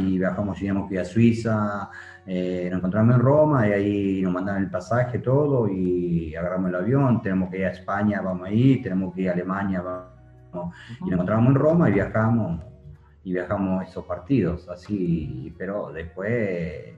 [0.00, 1.90] y viajamos, teníamos que ir a Suiza,
[2.26, 6.74] eh, nos encontramos en Roma y ahí nos mandaban el pasaje, todo, y agarramos el
[6.74, 10.11] avión, tenemos que ir a España, vamos ahí, tenemos que ir a Alemania, vamos
[11.00, 12.60] y nos encontrábamos en Roma y viajamos
[13.24, 16.94] y viajamos esos partidos, así, pero después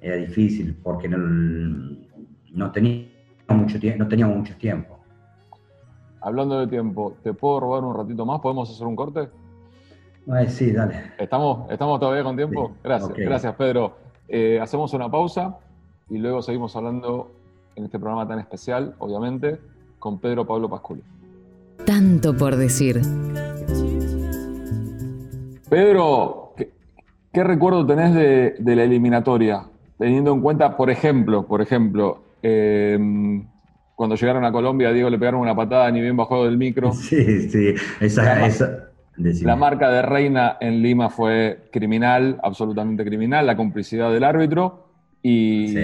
[0.00, 1.18] era difícil porque no,
[2.52, 3.10] no, teníamos
[3.48, 4.98] mucho no teníamos mucho tiempo.
[6.22, 8.40] Hablando de tiempo, ¿te puedo robar un ratito más?
[8.40, 9.28] ¿Podemos hacer un corte?
[10.48, 11.12] sí, dale.
[11.18, 12.72] ¿Estamos, ¿Estamos todavía con tiempo?
[12.82, 13.96] Gracias, gracias Pedro.
[14.28, 15.58] Eh, hacemos una pausa
[16.08, 17.32] y luego seguimos hablando
[17.74, 19.58] en este programa tan especial, obviamente,
[19.98, 21.02] con Pedro Pablo Pasculi.
[21.86, 23.00] Tanto por decir.
[25.68, 26.54] Pedro,
[27.32, 29.62] ¿qué, recuerdo tenés de, la eliminatoria?
[29.98, 33.46] Teniendo en cuenta, por ejemplo, por ejemplo, em,
[33.94, 36.92] cuando llegaron a Colombia, a Diego le pegaron una patada ni bien bajó del micro.
[36.94, 43.56] Sí, sí, esa, esa, la marca de Reina en Lima fue criminal, absolutamente criminal, la
[43.56, 44.86] complicidad del árbitro
[45.22, 45.76] y,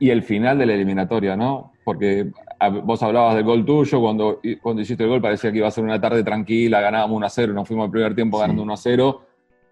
[0.00, 1.72] el final de la eliminatoria, ¿no?
[1.84, 2.32] Porque
[2.68, 5.84] vos hablabas del gol tuyo, cuando, cuando hiciste el gol parecía que iba a ser
[5.84, 8.76] una tarde tranquila, ganábamos 1 a 0, nos fuimos al primer tiempo ganando 1 a
[8.76, 9.22] 0,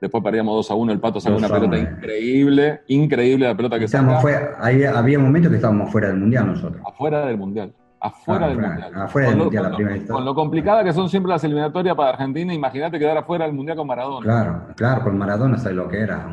[0.00, 3.88] después perdíamos 2 a 1, el Pato sacó una pelota increíble, increíble la pelota que
[3.88, 4.20] sacó.
[4.62, 6.82] había momentos que estábamos fuera del Mundial nosotros.
[6.86, 8.92] Afuera del Mundial afuera del Mundial.
[8.94, 13.16] Afuera del Mundial, Con lo complicada que son siempre las eliminatorias para Argentina, imagínate quedar
[13.16, 14.24] afuera del Mundial con Maradona.
[14.24, 16.28] Claro, claro, con Maradona sabes lo que era.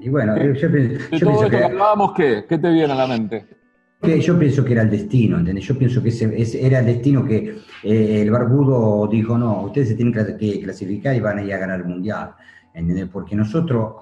[0.00, 0.68] Y bueno, yo, yo,
[1.18, 2.44] todo esto que, hablábamos, ¿qué?
[2.48, 3.44] ¿Qué te viene a la mente?
[4.02, 5.64] Que yo pienso que era el destino, ¿entendés?
[5.64, 9.94] Yo pienso que ese, era el destino que eh, el Barbudo dijo, no, ustedes se
[9.94, 12.34] tienen que clasificar y van a ir a ganar el Mundial,
[12.74, 13.08] ¿entendés?
[13.10, 13.94] Porque nosotros,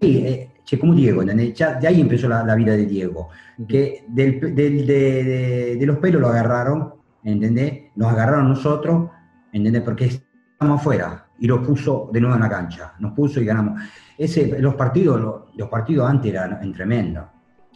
[0.00, 0.48] eh,
[0.80, 1.54] como Diego, ¿entendés?
[1.54, 3.28] Ya de ahí empezó la, vida de Diego,
[3.68, 7.84] que del, de, los pelos lo agarraron, ¿entendés?
[7.94, 9.10] Nos agarraron nosotros,
[9.52, 9.82] ¿entendés?
[9.82, 13.80] Porque estamos afuera y lo puso de nuevo en la cancha, nos puso y ganamos.
[14.18, 17.24] Ese, los, partidos, los, partidos antes eran tremendos,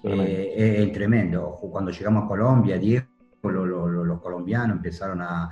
[0.07, 1.59] Eh, tremendo.
[1.71, 3.07] Cuando llegamos a Colombia, Diego,
[3.43, 5.51] los colombianos empezaron a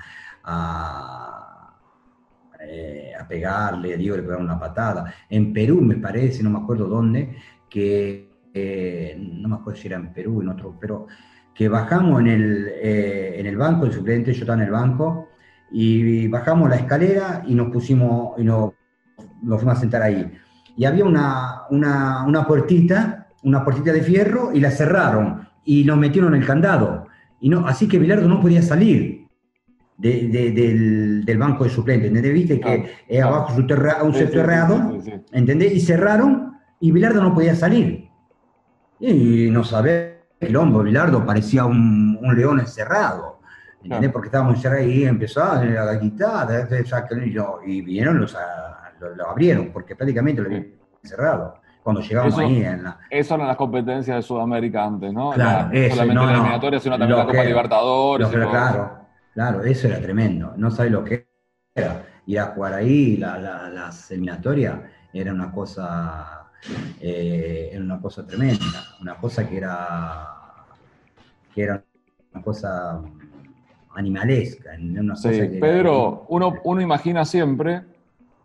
[2.64, 5.12] eh, a pegarle, a Diego le pegaron una patada.
[5.28, 7.36] En Perú, me parece, no me acuerdo dónde,
[7.68, 11.06] que eh, no me acuerdo si era en Perú, en otro, pero
[11.54, 15.30] que bajamos en el, eh, en el banco, el suplente, yo estaba en el banco,
[15.72, 18.72] y bajamos la escalera y nos pusimos, y nos,
[19.42, 20.30] nos fuimos a sentar ahí.
[20.76, 25.98] Y había una, una, una puertita, una puertita de fierro, y la cerraron, y nos
[25.98, 27.06] metieron en el candado.
[27.40, 29.26] Y no, así que Bilardo no podía salir
[29.98, 32.32] del, banco de suplentes, ¿entendés?
[32.32, 35.00] Viste que es abajo un subterráneo,
[35.32, 35.72] ¿entendés?
[35.74, 38.08] Y cerraron y Bilardo no podía salir.
[39.00, 43.40] Y no sabés, el hombre Bilardo parecía un, león encerrado,
[43.82, 44.10] ¿entendés?
[44.12, 46.68] Porque estábamos encerrados y empezó a la guitarra,
[47.66, 48.36] y vinieron, los,
[49.16, 50.66] lo, abrieron, porque prácticamente lo habían
[51.02, 52.98] encerrado cuando llegamos ahí en la...
[53.10, 55.32] Eso eran las competencias de Sudamérica antes, ¿no?
[55.32, 58.28] Claro, solamente no, la eliminatoria, sino también la Copa Libertadores.
[58.28, 59.02] claro,
[59.34, 60.52] Claro, eso era tremendo.
[60.56, 61.26] No sabes lo que
[61.74, 62.06] era.
[62.26, 64.78] Ir a jugar ahí, la, la, las eliminatorias,
[65.12, 66.50] era una cosa,
[67.00, 68.84] eh, era una cosa tremenda.
[69.00, 70.28] Una cosa que era,
[71.54, 71.82] que era
[72.32, 73.02] una cosa
[73.94, 74.70] animalesca.
[74.78, 77.82] Una sí, Pedro, uno, uno imagina siempre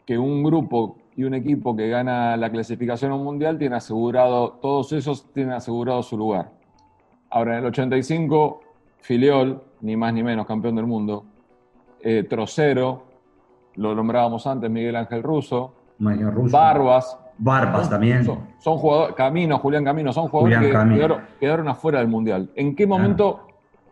[0.05, 4.59] que un grupo y un equipo que gana la clasificación a un mundial tiene asegurado,
[4.61, 6.51] todos esos tienen asegurado su lugar.
[7.31, 8.61] Ahora, en el 85,
[8.99, 11.25] Filiol, ni más ni menos campeón del mundo.
[12.01, 13.03] Eh, Trocero,
[13.75, 15.73] lo nombrábamos antes, Miguel Ángel Russo.
[15.97, 17.17] Barbas.
[17.39, 18.23] Barbas también.
[18.23, 22.51] Son, jugadores, Camino, Julián Camino, son jugadores que quedaron, afuera del Mundial.
[22.53, 23.47] ¿En qué momento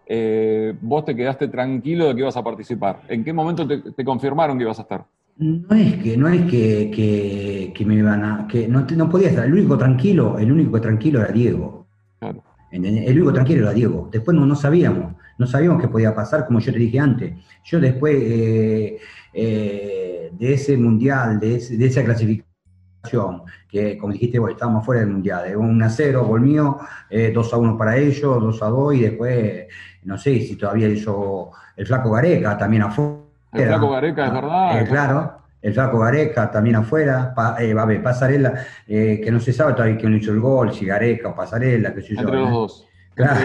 [0.05, 3.01] eh, vos te quedaste tranquilo de que ibas a participar?
[3.07, 5.05] ¿En qué momento te, confirmaron que ibas a estar?
[5.38, 8.48] No es que, no es que, que, me iban a.
[8.48, 9.45] que no, no podía estar.
[9.45, 11.88] El único tranquilo, el único tranquilo era Diego.
[12.19, 12.43] Claro.
[12.71, 14.10] El único tranquilo era Diego.
[14.12, 17.34] Después no, no sabíamos no sabíamos qué podía pasar, como yo te dije antes.
[17.63, 18.98] Yo después eh,
[19.34, 25.50] eh, de ese mundial, de, esa clasificación, que como dijiste vos, estábamos fuera del mundial,
[25.50, 26.78] de 1 a 0 gol mío,
[27.10, 29.65] 2 eh, a 1 para ellos, 2 a 2, y después,
[30.04, 33.24] no sé si todavía hizo el flaco Gareca también afuera.
[33.56, 34.88] El flaco Gareca, es verdad.
[34.88, 38.54] claro el flaco Gareca también afuera, pa, eh, a ver, Pasarela,
[38.86, 42.20] que no se sabe todavía quién hizo el gol, si Gareca o Pasarela, que yo.
[42.20, 42.88] Entre los dos.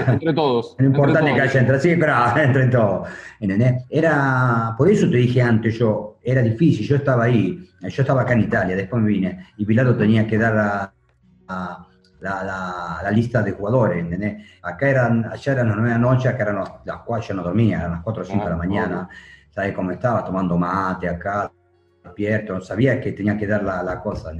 [0.06, 0.76] Entre, todos.
[0.78, 3.08] No importa que haya entre sí, pero entre todos.
[3.88, 8.34] Era, por eso te dije antes, yo, era difícil, yo estaba ahí, yo estaba acá
[8.34, 10.92] en Italia, después me vine, y Pilato tenía que dar
[11.48, 11.82] la,
[12.20, 14.44] la, lista de jugadores, ¿entendés?
[14.60, 17.42] Acá eran, allá eran las nueve de la noche, acá eran las cuatro, yo no
[17.42, 19.08] dormía, eran las cuatro o cinco de la ah, mañana,
[19.50, 20.24] ¿sabes cómo estaba?
[20.24, 21.52] Tomando mate acá,
[22.02, 24.32] despierto, sabía que tenía que dar la, cosa,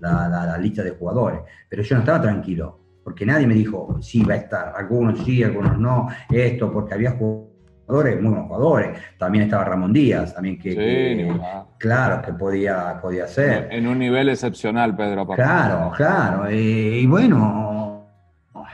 [0.00, 4.34] la lista de jugadores, pero yo no estaba tranquilo porque nadie me dijo, sí, va
[4.34, 9.64] a estar, algunos sí, algunos no, esto, porque había jugadores, muy buenos jugadores, también estaba
[9.64, 11.34] Ramón Díaz, también que,
[11.78, 13.68] claro, que podía, podía ser.
[13.70, 15.26] En un nivel excepcional, Pedro.
[15.26, 17.67] Claro, claro, y bueno,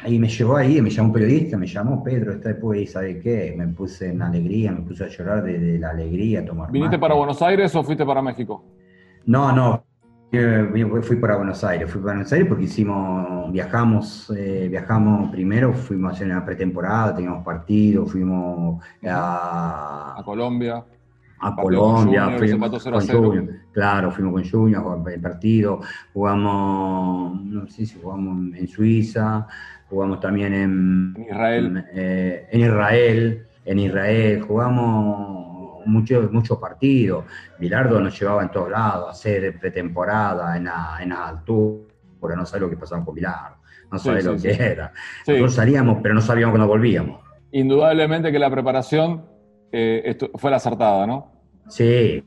[0.05, 3.55] ahí me llevó ahí, me llamó un periodista, me llamó Pedro, está después, ¿sabe qué?
[3.57, 7.41] Me puse en alegría, me puse a llorar de, la alegría, tomar ¿Viniste para Buenos
[7.41, 8.63] Aires o fuiste para México?
[9.25, 9.83] No, no,
[11.03, 16.13] fui para Buenos Aires, fui para Buenos Aires porque hicimos, viajamos, eh, viajamos primero, fuimos
[16.13, 20.85] a hacer una pretemporada, teníamos partido, fuimos a, a Colombia.
[21.41, 25.81] A Colombia, fuimos con claro, fuimos con Junior, jugamos el partido,
[26.15, 29.47] jugamos, no sé si jugamos en Suiza,
[29.95, 31.67] jugamos también en, Israel.
[31.67, 35.45] En, eh, en Israel, en Israel, jugamos
[35.87, 37.25] muchos mucho partidos.
[37.59, 42.47] Bilardo nos llevaba en todos lados a hacer pretemporada en la, en la altura, no
[42.47, 43.57] sabe lo que pasaba con Bilardo,
[43.93, 44.93] no sabe lo que era.
[45.27, 47.21] Nosotros salíamos, pero no sabíamos cuándo volvíamos.
[47.53, 49.25] Indudablemente que la preparación
[49.71, 51.33] eh, fue la acertada, ¿no?
[51.69, 52.25] Sí,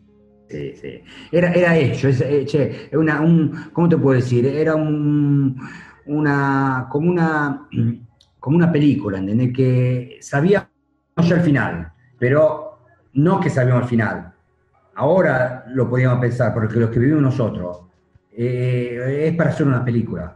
[0.47, 1.01] sí, sí.
[1.31, 4.45] Era, era hecho, es, eh, una, un, ¿cómo te puedo decir?
[4.45, 5.59] Era un,
[6.07, 7.67] una, como una,
[8.39, 9.53] como una película, ¿entendés?
[9.53, 10.69] Que sabíamos
[11.23, 12.79] ya al final, pero
[13.13, 14.33] no que sabíamos al final.
[14.95, 17.81] Ahora lo podíamos pensar, porque lo que vivimos nosotros
[18.31, 20.35] eh, es para hacer una película.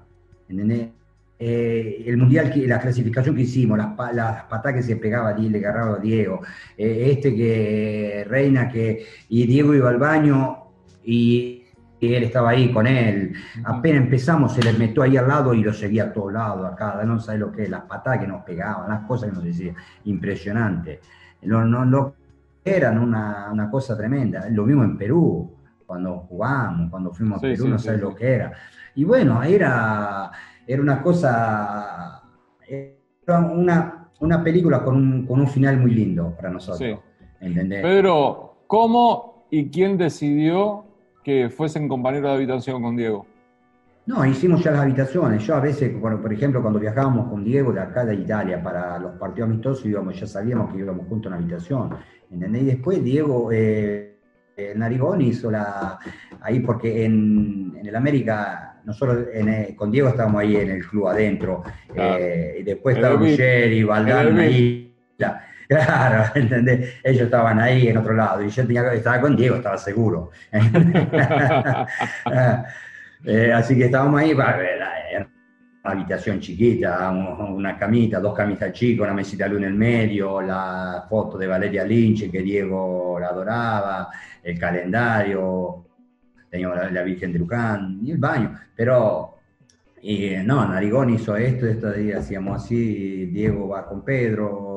[1.44, 6.00] Eh, el mundial, la clasificación que hicimos, las, patadas que se pegaba le agarraba a
[6.00, 6.42] Diego,
[6.78, 10.66] eh, este que Reina, que y Diego iba al baño
[11.04, 11.61] y,
[12.02, 13.34] él estaba ahí con él.
[13.64, 17.02] Apenas empezamos, se le metió ahí al lado y lo seguía a todos lados, acá,
[17.06, 19.74] no sabe lo que es, las patadas que nos pegaban, las cosas que nos decía,
[20.06, 21.00] impresionante.
[21.44, 22.16] No, no, no
[22.64, 24.48] eran una, cosa tremenda.
[24.50, 28.54] Lo vimos en Perú, cuando jugamos, cuando fuimos a Perú, no sé lo que era.
[28.96, 30.32] Y bueno, era,
[30.66, 32.22] era una cosa,
[32.68, 37.00] era una, una película con un, con un final muy lindo para nosotros.
[37.40, 40.86] Pero, ¿cómo y quién decidió
[41.24, 43.26] que fuesen compañeros de habitación con Diego?
[44.06, 45.46] No, hicimos ya las habitaciones.
[45.46, 49.12] Yo a veces, por ejemplo, cuando viajábamos con Diego de acá de Italia para los
[49.14, 51.96] partidos amistosos, íbamos, ya sabíamos que íbamos juntos en una habitación.
[52.32, 52.64] ¿entendés?
[52.64, 54.12] Y después Diego eh,
[54.76, 56.00] Narigón hizo la.
[56.42, 61.64] Ahí, porque en, el América, nosotros eh, con Diego estábamos ahí en el club adentro.
[61.96, 64.96] Eh, y después estaba y Valdán ahí.
[65.72, 66.96] Claro, ¿entendés?
[67.02, 70.32] Ellos estaban ahí en otro lado y yo tenía, estaba con Diego, estaba seguro.
[73.24, 74.80] Eh, así que estábamos ahí, para ver,
[75.84, 81.06] una habitación chiquita, una camita, dos camitas chicas, una mesita luz en el medio, la
[81.08, 84.10] foto de Valeria Lynch, que Diego la adoraba,
[84.42, 85.86] el calendario,
[86.50, 88.60] teníamos la, Virgen de Lucán y el baño.
[88.76, 89.38] Pero
[90.02, 94.71] y, no, Narigón hizo esto, estos días hacíamos así, Diego va con Pedro,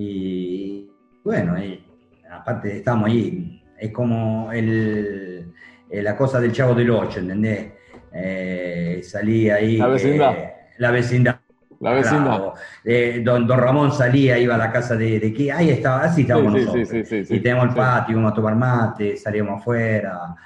[0.00, 0.88] y
[1.24, 1.56] bueno,
[2.30, 5.52] aparte estamos ahí, es como el
[5.90, 7.72] eh, la cosa del Chavo del Ocho, ¿entendés?
[8.12, 9.76] Eh, salía ahí.
[9.76, 10.34] La vecindad.
[10.78, 11.36] la vecindad.
[11.80, 12.42] La vecindad.
[12.84, 16.52] Eh, don, don, Ramón salía, iba a la casa de, de ahí estaba, así estábamos
[16.52, 16.90] nosotros.
[17.12, 20.36] y teníamos el patio, íbamos a tomar mate, salíamos afuera.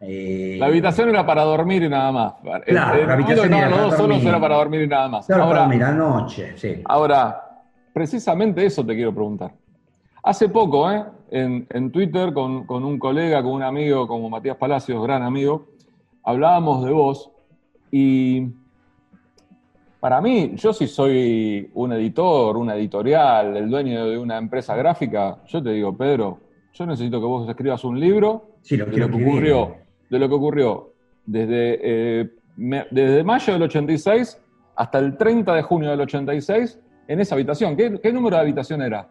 [0.00, 2.34] la habitación era para dormir y nada más.
[2.66, 5.30] Claro, la habitación era los dos solos era para dormir y nada más.
[5.30, 6.82] ahora, para dormir, noche, sí.
[6.84, 7.43] Ahora,
[7.94, 9.54] precisamente eso te quiero preguntar.
[10.22, 11.04] Hace poco, ¿eh?
[11.30, 15.68] en, Twitter con, un colega, con un amigo como Matías Palacios, gran amigo,
[16.22, 17.30] hablábamos de vos
[17.90, 18.48] y
[20.00, 25.38] para mí, yo si soy un editor, una editorial, el dueño de una empresa gráfica,
[25.46, 26.40] yo te digo, Pedro,
[26.72, 29.76] yo necesito que vos escribas un libro de, lo que ocurrió,
[30.10, 30.92] de lo que ocurrió
[31.24, 32.30] desde, eh,
[32.90, 34.40] desde mayo del 86
[34.76, 37.76] hasta el 30 de junio del 86 en esa habitación.
[37.76, 39.08] ¿Qué número de habitación era?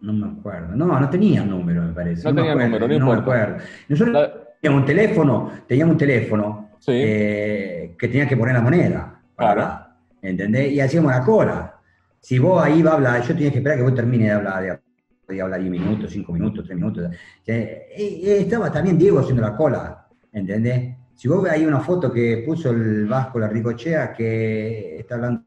[0.00, 0.74] No me acuerdo.
[0.74, 2.24] No, no tenía número, me parece.
[2.24, 3.56] No, tenía número, no, no me acuerdo.
[3.88, 9.20] Nosotros teníamos un teléfono, teníamos un teléfono eh, que tenía que poner la moneda.
[9.34, 10.72] Para ¿Entendés?
[10.72, 11.74] Y hacíamos la cola.
[12.18, 14.82] Si vos ahí va a hablar, yo tenía que esperar que vos termine de hablar,
[15.26, 17.10] de, hablar 10 minutos, 5 minutos, 3 minutos.
[17.46, 20.94] estaba también Diego haciendo la cola, ¿entendés?
[21.14, 25.44] Si vos ves ahí una foto que puso el Vasco, la Ricochea, que está hablando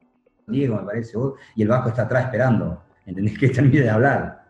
[0.48, 1.18] Diego, me parece,
[1.56, 3.38] y el Vasco está atrás esperando, ¿entendés?
[3.38, 4.44] Que termine de hablar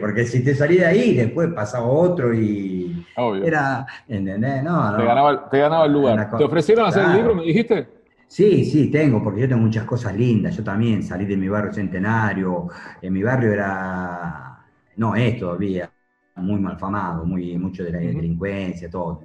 [0.00, 3.04] porque si te salí de ahí, después pasaba otro y.
[3.44, 3.86] Era.
[4.06, 4.62] ¿Entendés?
[4.62, 4.98] No, no.
[4.98, 6.36] Te ganaba, el lugar.
[6.36, 7.88] ¿Te ofrecieron hacer el libro, me dijiste?
[8.26, 10.54] Sí, sí, tengo, porque yo tengo muchas cosas lindas.
[10.54, 12.68] Yo también salí de mi barrio centenario.
[13.00, 14.58] En mi barrio era.
[14.96, 15.90] No es todavía.
[16.36, 19.22] Muy malfamado, muy, mucho de la delincuencia, todo.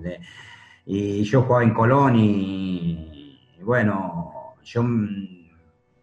[0.86, 4.84] Y yo jugaba en Colón y, y bueno, yo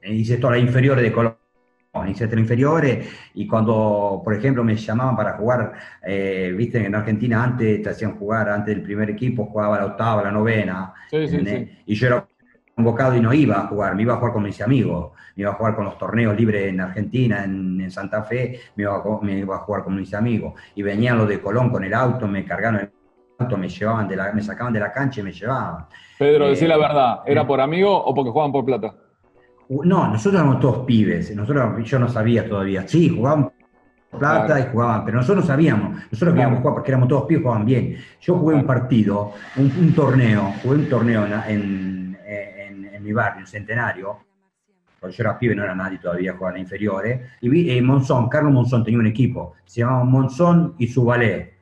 [0.03, 1.37] las inferiores de Colón
[1.93, 5.73] en centro inferiores y cuando, por ejemplo, me llamaban para jugar,
[6.07, 10.23] eh, viste, en Argentina antes te hacían jugar, antes del primer equipo jugaba la octava,
[10.23, 12.27] la novena, y yo era
[12.75, 15.51] convocado y no iba a jugar, me iba a jugar con mis amigos, me iba
[15.51, 19.39] a jugar con los torneos libres en Argentina, en, Santa Fe, me iba, a, me
[19.39, 22.45] iba, a, jugar con mis amigos, y venían los de Colón con el auto, me
[22.45, 22.91] cargaron el
[23.57, 25.87] me llevaban de la, me sacaban de la cancha y me llevaban.
[26.19, 28.95] Pedro, decí la verdad, ¿era por amigo o porque jugaban por plata?
[29.71, 32.89] No, nosotros éramos todos pibes, nosotros, yo no sabía todavía.
[32.89, 33.53] Sí, jugaban
[34.11, 36.03] plata y jugaban, pero nosotros no sabíamos.
[36.11, 37.97] Nosotros queríamos jugar porque éramos todos pibes, jugaban bien.
[38.21, 44.19] Yo jugué un partido, un, torneo, jugué un torneo en, en, mi barrio, en Centenario,
[44.99, 48.29] porque yo era pibe, no era nadie todavía, jugaba en inferiores, y vi eh, Monzón,
[48.29, 51.55] Carlos Monzón tenía un equipo, se llamaba Monzón y su ballet.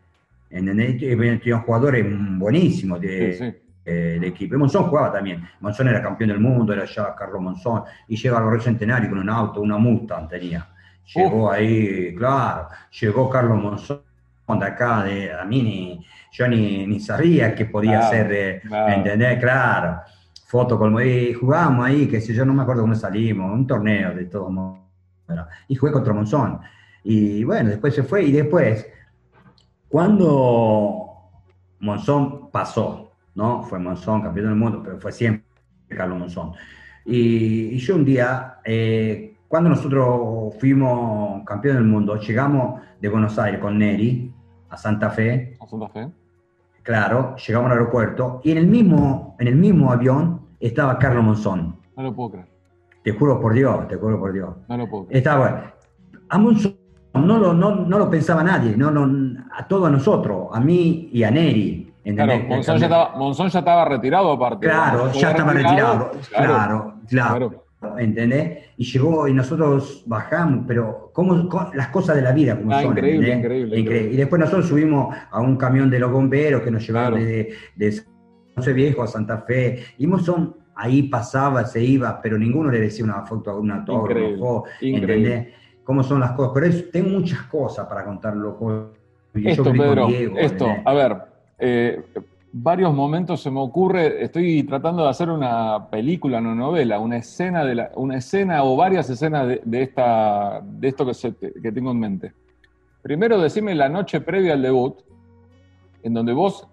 [0.49, 3.61] Tenían jugadores buenísimos de,
[3.93, 4.55] del equipo.
[4.55, 5.47] Y Monzón jugaba también.
[5.61, 9.31] Monzón era campeón del mundo, era ya Carlos Monzón, y llega al Centenario con un
[9.31, 10.67] auto, una Mustang tenía.
[11.15, 12.69] Llegó ahí, claro,
[13.01, 14.01] llegó Carlos Monzón
[14.57, 18.95] de acá, de, a mí ni, yo ni, ni sabía que podía ser de, claro.
[18.95, 19.39] ¿entendés?
[19.39, 20.01] Claro,
[20.47, 24.15] foto con, y jugábamos ahí, que si yo no me acuerdo cómo salimos, un torneo
[24.15, 24.81] de todos modos,
[25.69, 26.61] y jugué contra Monzón.
[27.05, 28.87] Y bueno, después se fue, y después,
[29.89, 31.31] cuando
[31.81, 33.08] Monzón pasó,
[33.39, 33.63] ¿no?
[33.63, 35.47] Fue Monzón, campeón del mundo, pero fue siempre
[35.89, 36.53] Carlos Monzón.
[37.05, 43.61] Y, yo un día, eh, cuando nosotros fuimos campeón del mundo, llegamos de Buenos Aires
[43.61, 44.35] con Neri
[44.69, 45.57] a Santa Fe.
[45.61, 46.09] A Santa Fe.
[46.83, 51.77] Claro, llegamos al aeropuerto y en el mismo, en el mismo avión estaba Carlos Monzón.
[51.97, 52.49] No lo puedo creer.
[53.05, 54.51] Te juro por Dios, te juro por Dios.
[54.69, 55.19] No lo puedo creer.
[55.19, 55.75] Estaba,
[56.29, 56.77] a Monzón
[57.15, 61.23] no lo, no, no lo pensaba nadie, no, no, a todos nosotros, a mí y
[61.23, 61.88] a Neri.
[62.15, 64.67] Claro, Monzón ya, estaba, retirado aparte.
[64.67, 66.11] Claro, ya estaba retirado.
[66.31, 67.65] Claro, claro,
[67.97, 68.67] ¿Entendés?
[68.77, 72.93] Y llegó y nosotros bajamos, pero cómo, las cosas de la vida como ah, son.
[72.93, 77.21] Increíble, increíble, Y después nosotros subimos a un camión de los bomberos que nos llevaron
[77.21, 78.03] de, de
[78.57, 79.85] José Viejo a Santa Fe.
[79.99, 84.65] Y Monzón ahí pasaba, se iba, pero ninguno le decía una foto a un autógrafo.
[84.81, 85.49] ¿Entendés?
[85.85, 86.53] Cómo son las cosas.
[86.55, 88.59] Pero tengo muchas cosas para contarlo.
[89.35, 91.17] Esto, Pedro, esto, a ver,
[91.59, 92.03] eh,
[92.53, 97.65] varios momentos se me ocurre, estoy tratando de hacer una película, una novela, una escena,
[97.65, 102.01] de la, una escena o varias escenas de, esta, de esto que, que tengo en
[102.01, 102.33] mente.
[103.03, 104.99] Primero, decime la noche previa al debut,
[106.03, 106.67] en donde vos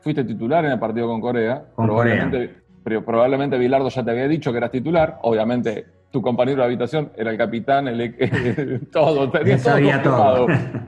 [0.00, 1.64] fuiste titular en el partido con Corea.
[1.74, 5.18] Con probablemente, Pero probablemente Bilardo ya te había dicho que eras titular.
[5.22, 9.30] Obviamente, tu compañero de habitación era el capitán, el, todo.
[9.30, 10.46] Tenía todo,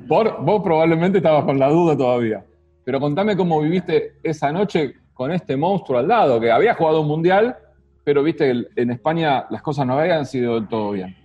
[0.09, 2.45] Por, vos probablemente estabas con la duda todavía.
[2.85, 7.09] Pero contame cómo viviste esa noche con este monstruo al lado, que había jugado un
[7.09, 7.57] mundial,
[8.05, 11.17] pero viste, en España las cosas no habían sido del todo bien.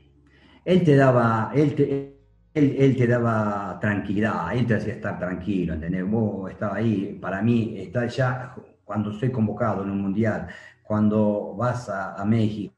[0.66, 2.18] Él te daba, él te,
[2.54, 6.10] él, te daba tranquilidad, él te hacía estar tranquilo, ¿entendés?
[6.10, 8.54] Vos estabas ahí, para mí, está ya
[8.84, 10.48] cuando soy convocado en un mundial,
[10.84, 12.74] cuando vas a, México,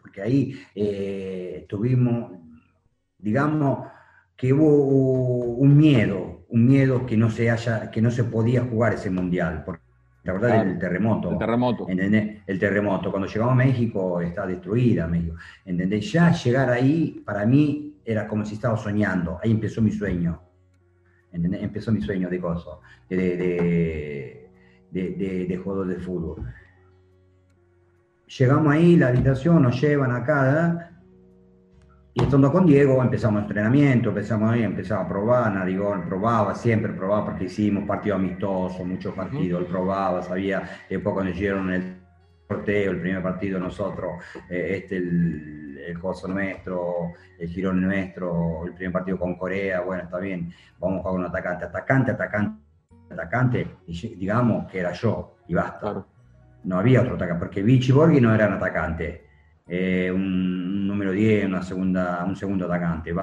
[0.00, 2.32] porque ahí eh, tuvimos,
[3.18, 3.88] digamos,
[4.36, 8.94] que hubo un miedo, un miedo que no se haya, que no se podía jugar
[8.94, 9.82] ese mundial, porque
[10.24, 11.30] la verdad el terremoto.
[11.32, 11.86] El terremoto.
[11.88, 13.10] El terremoto.
[13.10, 15.36] Cuando llegamos a México está destruida México.
[15.66, 16.10] ¿Entendés?
[16.10, 19.38] Ya llegar ahí, para mí, era como si estaba soñando.
[19.42, 20.40] Ahí empezó mi sueño.
[21.30, 21.62] ¿Entendés?
[21.62, 24.48] Empezó mi sueño de gozo, de, de,
[24.90, 26.54] de, de, jugador de fútbol.
[28.38, 30.93] Llegamos ahí, la habitación, nos llevan acá,
[32.16, 37.24] y estando con Diego empezamos entrenamiento, empezamos ahí, empezamos a probar, Narigón probaba, siempre probaba
[37.24, 41.96] porque hicimos partidos amistosos, muchos partidos, él probaba, sabía, después cuando hicieron el
[42.46, 44.12] sorteo, el primer partido nosotros,
[44.48, 50.04] eh, este el, el coso nuestro, el girón nuestro, el primer partido con Corea, bueno,
[50.04, 52.62] está bien, vamos a jugar un atacante, atacante, atacante,
[53.10, 56.06] atacante, y digamos que era yo, y basta.
[56.62, 59.23] No había otro atacante, porque Vichy y Borghi no eran atacantes
[59.66, 63.14] eh, un número 10, una segunda, un segundo atacante.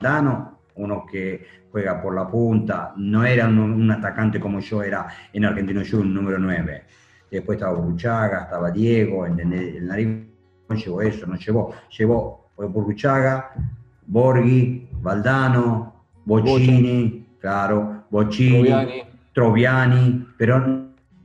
[0.00, 5.44] Dano, uno que juega por la punta, no era un, atacante como yo era en
[5.44, 6.84] Argentino Yo, un número 9.
[7.30, 10.08] Después estaba Burruchaga, estaba Diego, el nariz
[10.68, 13.50] no llevó eso, no llevó, llevó Burruchaga,
[14.06, 20.26] Borghi, Valdano, Bocini, claro, Bocini, Troviani.
[20.38, 20.60] pero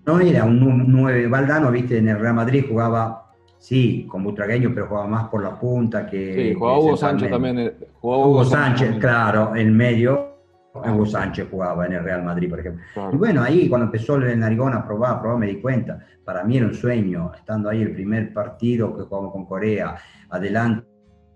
[0.05, 1.27] no era un 9.
[1.27, 3.28] Valdano, viste, en el Real Madrid jugaba
[3.59, 6.33] Sí, con Butragueño, pero jugaba más por la punta que.
[6.33, 7.59] Sí, jugaba Hugo Sánchez también.
[7.59, 10.29] Eh, Hugo, Sánchez, claro, en medio.
[10.73, 12.81] Hugo Sánchez jugaba en el Real Madrid, por ejemplo.
[13.11, 15.99] Y bueno, ahí cuando empezó el Narigón a probar, a probar, me di cuenta.
[16.23, 19.97] Para mí era un sueño, estando ahí el primer partido que jugamos con Corea,
[20.29, 20.85] adelante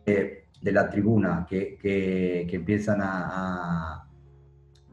[0.05, 4.07] de la tribuna, que, que, empiezan a,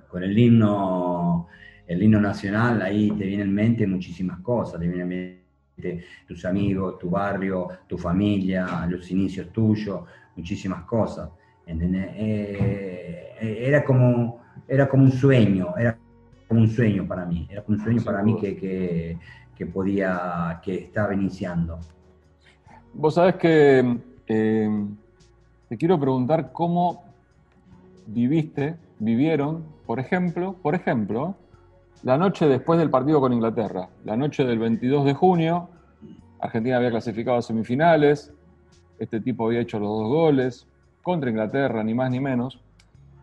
[0.08, 1.46] con el himno,
[1.86, 5.39] el himno nacional, ahí te vienen en mente muchísimas cosas, te vienen en mente
[6.26, 10.02] tus amigos, tu barrio, tu familia, los inicios tuyos,
[10.36, 11.30] muchísimas cosas.
[11.66, 15.96] Eh, eh, era, como, era como un sueño, era
[16.48, 19.16] como un sueño para mí, era como un sueño para mí que,
[19.56, 21.78] que, podía, que estaba iniciando.
[22.92, 24.86] Vos sabés que eh,
[25.68, 27.04] te quiero preguntar cómo
[28.06, 31.36] viviste, vivieron, por ejemplo, por ejemplo,
[32.02, 35.68] la noche después del partido con Inglaterra, la noche del 22 de junio,
[36.40, 38.32] Argentina había clasificado a semifinales,
[38.98, 40.66] este tipo había hecho los dos goles,
[41.02, 42.60] contra Inglaterra, ni más ni menos.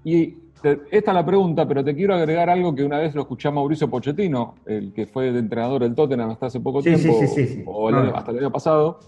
[0.03, 3.47] Y esta es la pregunta, pero te quiero agregar algo que una vez lo escuché
[3.47, 7.19] a Mauricio Pochettino, el que fue de entrenador del Tottenham hasta hace poco tiempo,
[7.65, 8.99] o hasta el año pasado,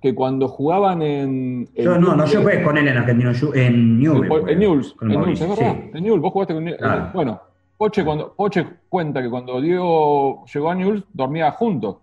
[0.00, 1.68] que cuando jugaban en...
[1.74, 4.48] yo no, no, yo jugué con él en Argentina, en Newell's.
[4.48, 7.12] En Newell's, en Newell's, es verdad, en Newell's, vos jugaste con Newell's.
[7.12, 7.40] Bueno,
[7.78, 12.02] Poche, cuando, Poche cuenta que cuando Diego llegó a Newell's dormía junto.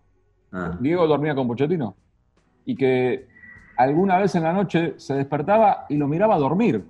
[0.52, 0.76] Ah.
[0.80, 1.96] Diego dormía con Pochettino.
[2.66, 3.28] Y que
[3.78, 6.84] alguna vez en la noche se despertaba y lo miraba a dormir,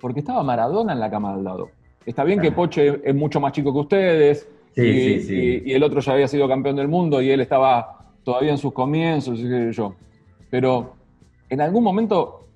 [0.00, 1.70] porque estaba Maradona en la cama al lado.
[2.04, 6.28] Está bien que Poche es mucho más chico que ustedes, y, el otro ya había
[6.28, 9.94] sido campeón del mundo y él estaba todavía en sus comienzos, y yo.
[10.50, 10.94] Pero
[11.48, 12.48] en algún momento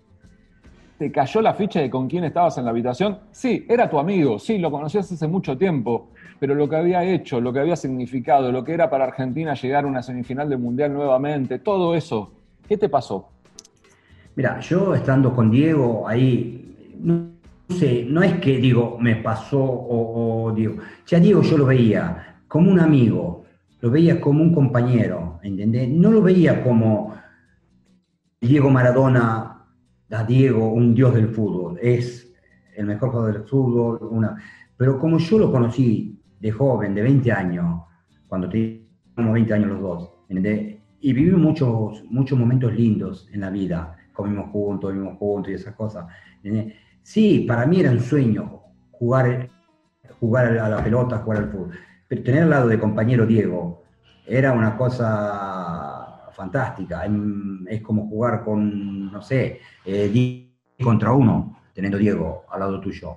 [0.98, 3.18] te cayó la ficha de con quién estabas en la habitación.
[3.32, 7.40] Sí, era tu amigo, sí, lo conocías hace mucho tiempo, pero lo que había hecho,
[7.40, 10.92] lo que había significado, lo que era para Argentina llegar a una semifinal del Mundial
[10.92, 12.32] nuevamente, todo eso,
[12.68, 13.28] ¿qué te pasó?
[14.36, 17.30] Mira, yo estando con Diego ahí, no
[17.68, 20.76] sé, no es que digo, me pasó o, digo,
[21.06, 23.44] ya Diego yo lo veía como un amigo,
[23.80, 25.88] lo veía como un compañero, ¿entendés?
[25.88, 27.14] No lo veía como
[28.40, 29.43] Diego Maradona,
[30.22, 32.32] Diego, un dios del fútbol, es
[32.76, 34.36] el mejor jugador del fútbol, una...
[34.76, 37.82] pero como yo lo conocí de joven, de 20 años,
[38.28, 40.10] cuando teníamos 20 años los dos,
[41.00, 45.74] y vivimos muchos, muchos momentos lindos en la vida, comimos juntos, vivimos juntos y esas
[45.74, 46.06] cosas.
[47.02, 48.62] Sí, para mí era un sueño
[48.92, 49.50] jugar,
[50.18, 51.70] jugar a la pelota, jugar al fútbol.
[52.08, 53.82] Pero tener al lado de compañero Diego
[54.26, 56.03] era una cosa
[56.34, 57.04] fantástica.
[57.68, 60.50] Es como jugar con, no sé, eh,
[60.82, 63.16] contra uno, teniendo Diego al lado tuyo.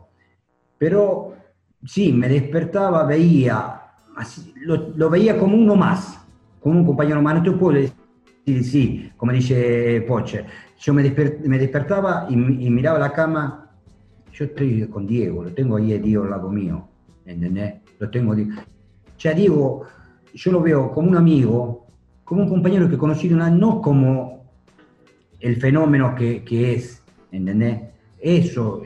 [0.77, 1.33] Pero
[1.85, 3.81] sí, me despertaba, veía,
[4.61, 6.19] lo, lo, veía como uno más,
[6.61, 7.35] como un compañero más.
[7.35, 10.45] No te puedo decir, sí, como dice Poche,
[10.79, 13.71] yo me, despertaba y, miraba la cama,
[14.31, 16.87] yo estoy con Diego, lo tengo ahí Diego al lado mío,
[17.25, 17.75] ¿entendés?
[17.99, 18.35] Lo tengo.
[19.17, 19.83] Ya Diego,
[20.33, 21.86] yo lo veo como un amigo,
[22.27, 24.43] como un compañero que conocí una, no como
[25.39, 27.01] el fenómeno que, es,
[27.31, 27.81] ¿entendés?
[28.19, 28.81] Eso,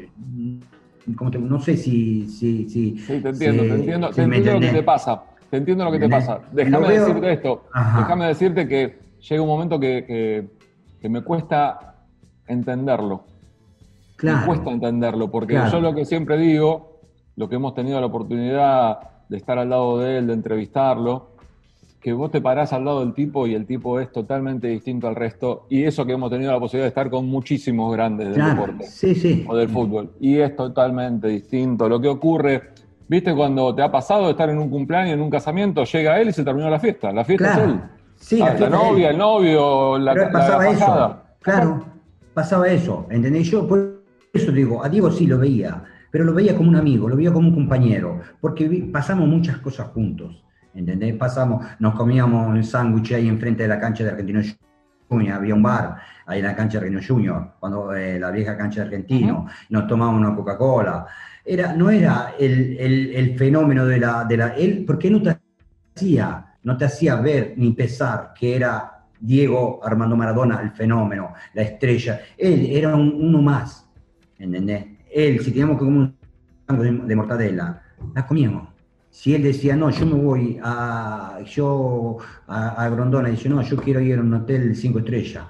[1.08, 2.28] no sé si...
[2.28, 5.92] Sí, sí, te entiendo, te entiendo, te entiendo lo que te pasa, te entiendo lo
[5.92, 6.40] que te pasa.
[6.52, 10.48] Déjame decirte esto, déjame decirte que llega un momento que
[11.02, 11.96] que me cuesta
[12.48, 13.26] entenderlo.
[14.22, 17.02] Me cuesta entenderlo, porque yo lo que siempre digo,
[17.36, 21.31] lo que hemos tenido la oportunidad de estar al lado de él, de entrevistarlo,
[22.02, 25.16] que vos te parás al lado del tipo y el tipo es totalmente distinto al
[25.16, 28.86] resto, y eso que hemos tenido la posibilidad de estar con muchísimos grandes del deporte
[29.48, 31.88] o del fútbol, y es totalmente distinto.
[31.88, 32.72] Lo que ocurre,
[33.08, 36.30] viste, cuando te ha pasado de estar en un cumpleaños, en un casamiento, llega él
[36.30, 37.12] y se terminó la fiesta.
[37.12, 37.80] La fiesta es él.
[38.16, 41.18] Sí, ah, la, novia, el novio, la, Pero pasaba eso.
[41.42, 41.86] Claro,
[42.34, 43.08] pasaba eso.
[43.10, 43.50] ¿Entendés?
[43.50, 47.10] Yo por eso digo, a Diego sí lo veía, pero lo veía como un amigo,
[47.10, 50.44] lo veía como un compañero, porque pasamos muchas cosas juntos.
[50.74, 51.16] ¿Entendés?
[51.16, 54.42] Pasamos, nos comíamos el sándwich ahí enfrente de la cancha de Argentino
[55.10, 58.58] Junior, había un bar ahí en la cancha de Argentino Junior, cuando eh, la vieja
[58.58, 61.06] cancha de Argentino, nos tomábamos una Coca-Cola.
[61.44, 64.48] Era, no era el, el, el, fenómeno de la, de la.
[64.50, 65.38] Él, porque no te
[65.96, 71.62] hacía no te hacía ver ni pesar que era Diego Armando Maradona el fenómeno, la
[71.62, 72.22] estrella.
[72.38, 73.88] Él era uno más,
[74.38, 74.86] ¿entendés?
[75.14, 76.12] Él, si teníamos que comer
[76.70, 77.82] un de, mortadela,
[78.14, 78.70] la comíamos.
[79.12, 83.78] Si él decía, no, yo me voy a, yo, a, a Grondona, dice, no, yo
[83.78, 85.46] quiero ir a un hotel cinco estrellas,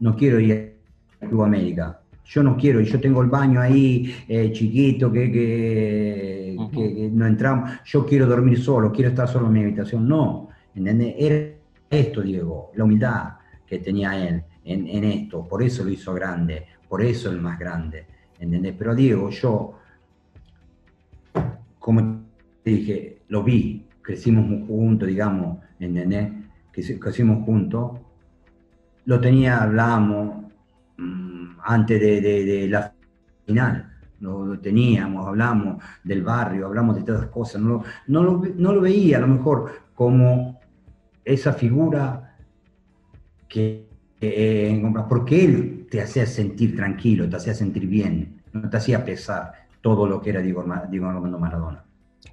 [0.00, 0.76] no quiero ir
[1.20, 5.30] a Club América yo no quiero, y yo tengo el baño ahí eh, chiquito, que,
[5.30, 10.08] que, no entramos, yo quiero dormir solo, quiero estar solo en mi habitación.
[10.08, 11.14] No, ¿entendés?
[11.18, 11.54] Era
[11.88, 13.34] esto, Diego, la humildad
[13.66, 18.06] que tenía él en, esto, por eso lo hizo grande, por eso el más grande,
[18.40, 18.74] ¿entendés?
[18.76, 19.78] Pero Diego, yo,
[21.78, 22.25] como
[22.70, 26.32] dije, lo vi, crecimos juntos, digamos, ¿entendés?
[26.72, 27.92] Crecimos juntos,
[29.06, 30.46] lo tenía, hablábamos,
[31.64, 32.92] antes de, la
[33.44, 33.92] final.
[34.20, 37.60] Lo, teníamos, hablamos del barrio, hablamos de todas las cosas.
[37.60, 40.58] No, no, lo, no lo veía a lo mejor como
[41.24, 42.36] esa figura
[43.48, 43.86] que,
[45.08, 50.06] porque él te hacía sentir tranquilo, te hacía sentir bien, no te hacía pesar todo
[50.06, 51.85] lo que era Diego, Armando Maradona.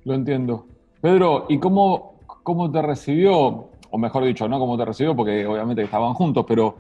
[0.05, 0.65] Lo entiendo.
[1.01, 3.69] Pedro, ¿y cómo, cómo te recibió?
[3.89, 6.75] O mejor dicho, no cómo te recibió, porque obviamente estaban juntos, pero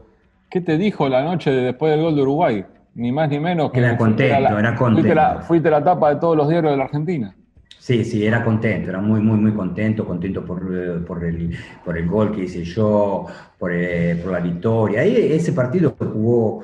[0.49, 2.65] ¿qué te dijo la noche después del gol de Uruguay?
[2.95, 3.79] Ni más ni menos que.
[3.79, 5.01] Era contento, era contento.
[5.01, 7.35] Fuiste la, fuiste la tapa de todos los diarios de la Argentina.
[7.83, 11.53] Sí, sí, era contento, era muy, muy, muy contento, contento por, por, el,
[11.83, 13.25] por el gol que hice yo,
[13.59, 15.03] por, eh, por la victoria.
[15.03, 16.63] Ese partido jugó,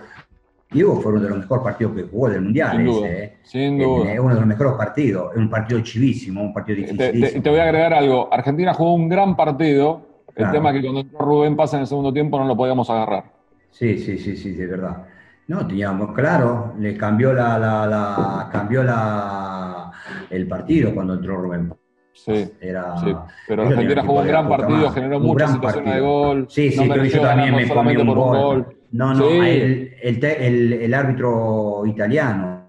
[0.71, 2.77] Diego fue uno de los mejores partidos que jugó del Mundial.
[2.77, 3.37] Sin duda, ese, ¿eh?
[3.43, 4.13] sin duda.
[4.13, 7.25] Es uno de los mejores partidos, es un partido chivísimo, un partido dificilísimo.
[7.27, 10.51] Te, te, te voy a agregar algo, Argentina jugó un gran partido, el Claro.
[10.53, 13.23] tema es que cuando entró Rubén pasa en el segundo tiempo no lo podíamos agarrar.
[13.71, 15.05] Sí, sí, sí, sí, de verdad.
[15.47, 19.91] No, teníamos claro, le cambió la, la, la- cambió la
[20.29, 21.73] el partido cuando entró Rubén.
[22.13, 23.11] Sí, Era, sí.
[23.47, 26.45] Pero Argentina jugó un gran partido, generó un muchas situaciones de gol.
[26.49, 28.37] Sí, sí, no yo también me comí un por un gol.
[28.37, 28.75] gol.
[28.91, 29.37] No, no, Sí.
[29.37, 32.63] el, el, el- el árbitro italiano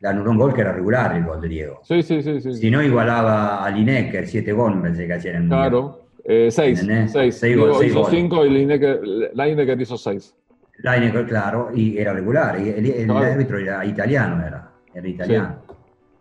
[0.00, 1.80] le anuló un gol que era regular el gol de Diego.
[1.82, 2.52] Sí, sí, sí, sí.
[2.54, 5.48] Si no, igualaba a Lineker, siete goles me parece que hacía en el.
[5.48, 6.00] Claro.
[6.24, 7.12] Eh, seis, seis.
[7.36, 8.18] Seis Diego goles, seis hizo goles.
[8.20, 9.00] cinco y Lineker,
[9.34, 10.34] Lineker hizo seis.
[10.78, 12.60] Lineker, claro, y era regular.
[12.60, 13.32] y el, el Claro.
[13.32, 15.56] árbitro era italiano, era, era italiano.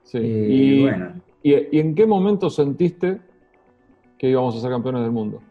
[0.03, 0.17] Sí.
[0.19, 1.13] Y, Y, bueno,
[1.43, 3.19] y- y en qué momento sentiste
[4.17, 5.41] que íbamos a ser campeones del mundo?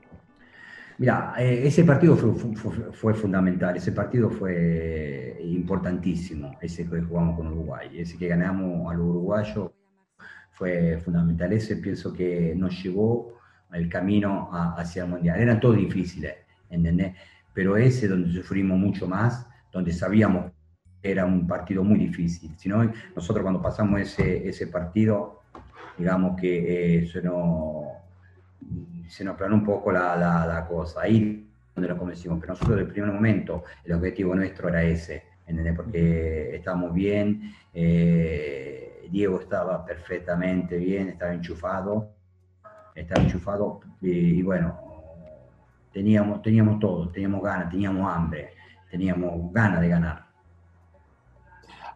[1.04, 7.36] Mira, eh, ese partido fue, fue- fue fundamental, ese partido fue importantísimo, ese que jugamos
[7.36, 9.70] con Uruguay, ese que ganamos al uruguayo
[10.52, 13.34] fue fundamental, ese pienso que nos llevó
[13.74, 15.38] el camino a- hacia el Mundial.
[15.38, 16.36] Eran todos difíciles,
[16.70, 17.12] ¿entendés?
[17.52, 20.52] Pero ese donde sufrimos mucho más, donde sabíamos
[21.02, 22.50] que era un partido muy difícil.
[22.56, 22.82] Si no,
[23.14, 25.42] nosotros cuando pasamos ese, ese partido,
[25.98, 27.88] digamos que eh, se nos
[29.08, 31.02] se nos planó un poco la, cosa.
[31.02, 35.24] Ahí donde lo convencimos, pero nosotros desde el primer momento el objetivo nuestro era ese,
[35.46, 35.74] ¿entendés?
[35.74, 42.10] Porque estábamos bien, eh, Diego estaba perfectamente bien, estaba enchufado,
[42.94, 44.78] estaba enchufado y, y bueno,
[45.92, 48.50] teníamos, teníamos todo, teníamos ganas, teníamos hambre,
[48.90, 50.24] teníamos ganas de ganar.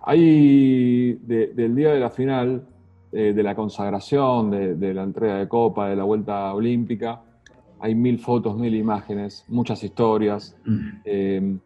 [0.03, 2.67] Hay de- del día de la final,
[3.13, 7.23] eh, de la consagración, de, de la entrega de copa, de la vuelta olímpica,
[7.81, 10.57] hay mil fotos, mil imágenes, muchas historias.
[10.65, 10.89] Mm.
[11.05, 11.57] Eh,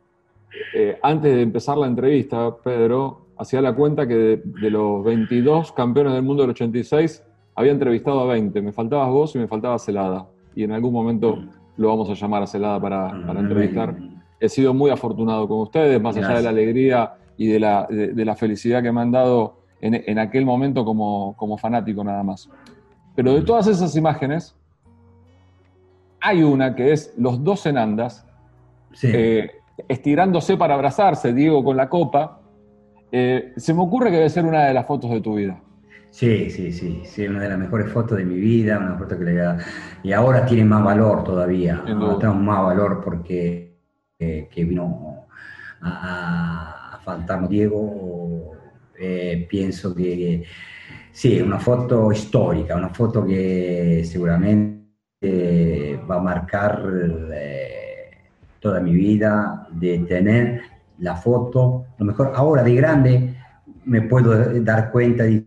[0.74, 5.72] eh, antes de empezar la entrevista, Pedro hacía la cuenta que de, de los 22
[5.72, 7.24] campeones del mundo del 86,
[7.55, 8.61] había entrevistado a 20.
[8.62, 10.26] Me faltabas vos y me faltaba Celada.
[10.55, 11.38] Y en algún momento
[11.76, 13.97] lo vamos a llamar a Celada para, para entrevistar.
[14.38, 18.09] He sido muy afortunado con ustedes, más allá de la alegría y de la, de,
[18.09, 22.22] de la felicidad que me han dado en, en aquel momento como, como fanático nada
[22.22, 22.49] más.
[23.14, 24.57] Pero de todas esas imágenes,
[26.20, 28.26] hay una que es los dos en andas,
[28.95, 29.09] Sí.
[29.12, 29.51] eh,
[29.89, 32.41] estirándose para abrazarse, Diego con la copa.
[33.11, 35.61] Eh, se me ocurre que debe ser una de las fotos de tu vida.
[36.11, 39.24] Sí, sí, sí, sí, una de las mejores fotos de mi vida, una foto que
[39.24, 39.57] le da,
[40.03, 43.78] y ahora tiene más valor todavía, ahora tenemos más valor porque
[44.18, 45.24] eh, que vino
[45.80, 48.53] a, a faltarnos Diego,
[49.05, 50.45] eh, pienso que
[51.11, 54.83] sí, una foto histórica, una foto que seguramente
[55.21, 56.83] eh, va a marcar
[57.35, 58.11] eh,
[58.61, 60.63] toda mi vida, de tener
[60.99, 63.35] la foto, lo mejor ahora de grande
[63.85, 64.31] me puedo
[64.63, 65.45] dar cuenta de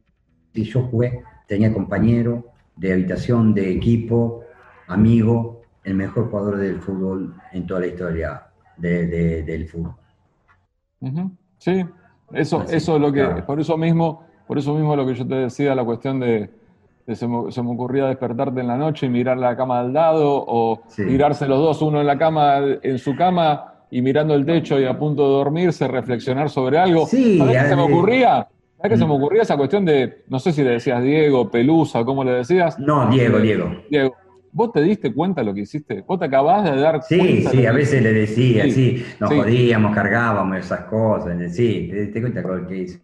[0.53, 2.45] si yo jugué, tenía compañero
[2.75, 4.43] de habitación, de equipo,
[4.87, 8.43] amigo, el mejor jugador del fútbol en toda la historia
[8.77, 9.95] de- de- del fútbol.
[11.01, 11.31] Ujú.
[11.57, 11.85] Sí,
[12.33, 13.45] eso, Así, eso es lo que, claro.
[13.45, 16.49] por eso mismo, por eso mismo lo que yo te decía, la cuestión de,
[17.05, 19.93] de se, me, se me ocurría despertarte en la noche y mirar la cama al
[19.93, 21.05] lado, o Sí.
[21.05, 24.85] tirarse los dos, uno en la cama, en su cama, y mirando el techo y
[24.85, 27.05] a punto de dormirse, reflexionar sobre algo.
[27.05, 28.47] Sí, ¿Sabés qué se me ocurría?
[28.77, 29.17] ¿Sabés qué se me Mm.
[29.17, 32.77] ocurría esa cuestión de, no sé si le decías Diego, Pelusa, cómo le decías?
[32.79, 33.69] No, Diego, Diego.
[33.89, 34.15] Diego,
[34.55, 36.01] ¿vos te diste cuenta de lo que hiciste?
[36.07, 37.49] ¿Vos te acabás de dar Sí, cuenta?
[37.51, 39.37] sí, de a veces le decía, Sí, sí, nos sí.
[39.37, 43.01] jodíamos, cargábamos esas cosas, sí, te, te cuenta con lo que hice.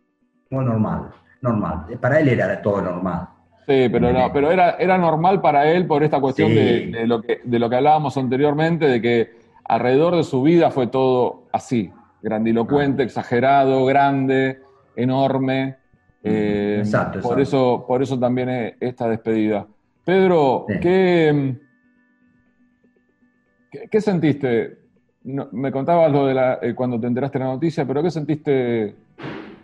[0.49, 1.09] Como normal,
[1.41, 1.85] normal.
[1.99, 3.27] Para él era todo normal.
[3.67, 6.55] Sí, pero no, pero era, era normal para él por esta cuestión Sí.
[6.55, 9.29] de, de lo que, de lo que hablábamos anteriormente, de que
[9.65, 11.91] alrededor de su vida fue todo así,
[12.21, 14.59] grandilocuente, exagerado, grande,
[14.95, 15.75] enorme.
[16.23, 17.41] eh, Exacto, por, exacto.
[17.41, 19.67] eso, por eso también esta despedida.
[20.05, 20.79] Pedro, Sí.
[20.81, 21.55] ¿qué,
[23.71, 24.77] qué, qué sentiste?
[25.23, 28.09] No, me contabas lo de la, eh, cuando te enteraste de la noticia, pero ¿qué
[28.09, 28.95] sentiste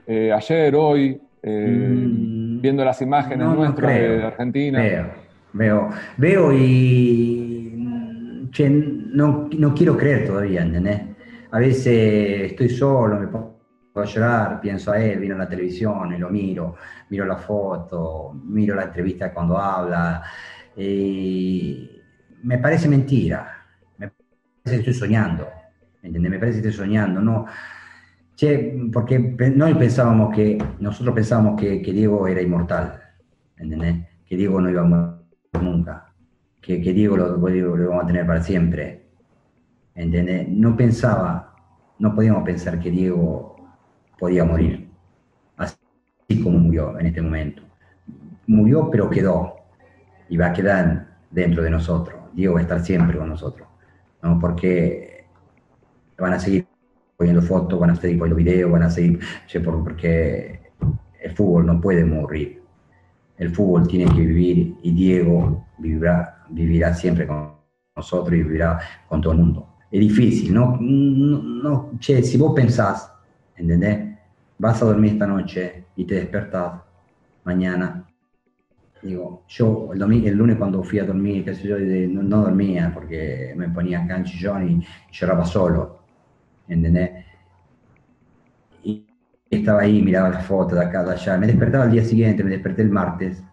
[0.06, 4.18] eh, ayer, hoy, eh, Mm, viendo las imágenes no, no nuestras creo.
[4.18, 4.80] de Argentina?
[4.80, 5.06] Veo,
[5.54, 11.02] veo, veo y che, no, no quiero creer todavía, ¿entendés?
[11.52, 13.57] A veces estoy solo, me pongo
[14.02, 16.76] a llorar, pienso a él, vino a la televisión y lo miro,
[17.10, 20.24] miro la foto, miro la entrevista cuando habla
[22.44, 23.66] me parece mentira,
[23.98, 25.48] me parece que estoy soñando,
[26.04, 26.32] ¿entendés?
[26.32, 27.46] Me parece que estoy soñando, no...
[28.36, 33.02] Che, porque pensábamos que, nosotros pensábamos que, Diego era inmortal,
[33.58, 34.06] ¿entendés?
[34.28, 35.18] Que Diego no iba a morir
[35.60, 36.14] nunca,
[36.62, 39.08] que, que Diego lo, lo, lo íbamos a tener para siempre,
[39.96, 40.48] ¿entendés?
[40.50, 41.56] No pensaba,
[41.98, 43.57] no podíamos pensar que Diego
[44.20, 44.90] podía morir,
[45.58, 45.78] así
[46.44, 47.64] como murió en este momento.
[48.48, 49.56] Murió, pero quedó,
[50.30, 52.20] y va a quedar dentro de nosotros.
[52.34, 53.68] Diego va a estar siempre con nosotros,
[54.22, 54.40] ¿no?
[54.40, 55.26] Porque
[56.18, 56.68] van a seguir
[57.16, 59.20] poniendo fotos, van a seguir poniendo videos, van a seguir,
[59.64, 60.62] porque
[61.22, 62.62] el fútbol no puede morir.
[63.38, 67.52] El fútbol tiene que vivir y Diego vivirá, vivirá siempre con
[67.96, 69.68] nosotros y vivirá con todo el mundo.
[69.92, 70.78] Es difícil, ¿no?
[70.80, 73.12] no, no che, si vos pensás,
[73.56, 74.07] ¿entendés?
[74.60, 76.82] Vas a dormir esta noche y te despertás
[77.44, 78.08] mañana
[79.02, 81.46] Digo, yo el, lunes cuando fui a dormir,
[82.10, 86.00] no, dormía porque me ponía acá en chillón y lloraba solo,
[86.68, 87.26] ¿entendés?
[88.84, 89.06] Y
[89.50, 91.38] estaba ahí, miraba las fotos de acá, de allá.
[91.38, 93.44] Me despertaba el día siguiente, me desperté el martes.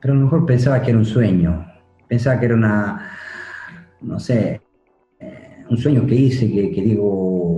[0.00, 1.66] Pero a lo mejor pensaba que era un sueño,
[2.06, 3.10] pensaba que era una,
[4.02, 4.60] no sé,
[5.18, 7.57] eh, un sueño que hice que digo,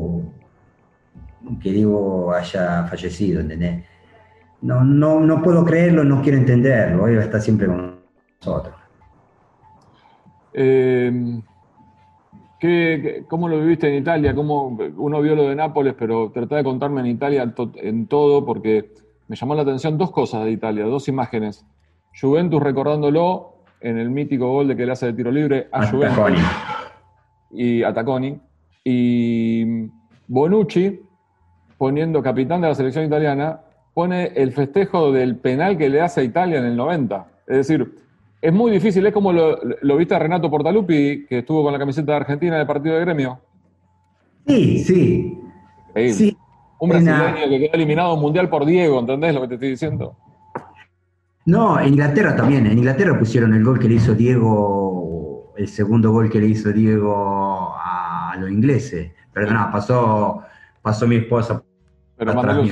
[1.58, 3.84] que digo haya fallecido, ¿entendés?
[4.62, 8.00] no, no, no puedo creerlo, no quiero entenderlo, él está siempre con
[8.40, 8.74] nosotros.
[10.52, 11.40] Eh,
[12.58, 14.34] ¿qué, cómo lo viviste en Italia?
[14.34, 18.92] ¿Cómo, uno vio lo de Nápoles, pero tratá de contarme en Italia en todo, porque
[19.28, 21.64] me llamó la atención dos cosas de Italia, dos imágenes.
[22.20, 26.38] Juventus recordándolo en el mítico gol de que le hace de tiro libre a, Juventus.
[27.52, 28.38] Y a Taconi.
[28.84, 29.88] Y
[30.26, 31.00] Bonucci
[31.80, 33.58] poniendo capitán de la selección italiana
[33.94, 37.26] pone el festejo del penal que le hace a Italia en el 90.
[37.46, 37.94] Es decir,
[38.42, 41.78] es muy difícil, es como lo, lo viste a Renato Portaluppi, que estuvo con la
[41.78, 43.40] camiseta de Argentina en el partido de gremio.
[44.46, 45.38] Sí, sí.
[46.12, 46.36] sí.
[46.80, 50.14] Un brasileño que quedó eliminado mundial por Diego, ¿entendés lo que te estoy diciendo?
[51.46, 52.66] No, en Inglaterra también.
[52.66, 56.74] En Inglaterra pusieron el gol que le hizo Diego, el segundo gol que le hizo
[56.74, 59.12] Diego a, los ingleses.
[59.32, 60.42] Perdona, pasó,
[60.82, 61.62] pasó mi esposa
[62.20, 62.68] pero mandale un,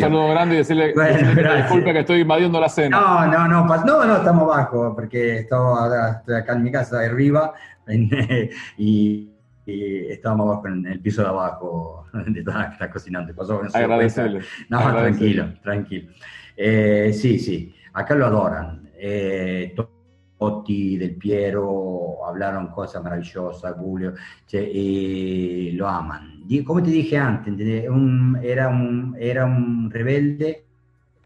[0.00, 2.98] saludo grande y decirle, que disculpe que estoy invadiendo la cena.
[2.98, 7.52] No, no, no, no, no, estamos abajo, porque estoy acá en mi casa arriba
[8.78, 9.30] y,
[9.66, 13.34] y estábamos abajo en el piso de abajo, de está, está cocinando.
[13.34, 14.40] Pasó Agradecerle.
[14.70, 16.10] No, tranquilo, tranquilo.
[16.56, 18.88] Eh, sí, sí, acá lo adoran.
[18.94, 19.74] Eh,
[20.38, 24.14] Totti, Del Piero, hablaron cosas maravillosas, Julio,
[24.50, 26.37] y lo aman.
[26.64, 27.54] Como te dije antes,
[27.88, 30.64] un, era, un, era un rebelde,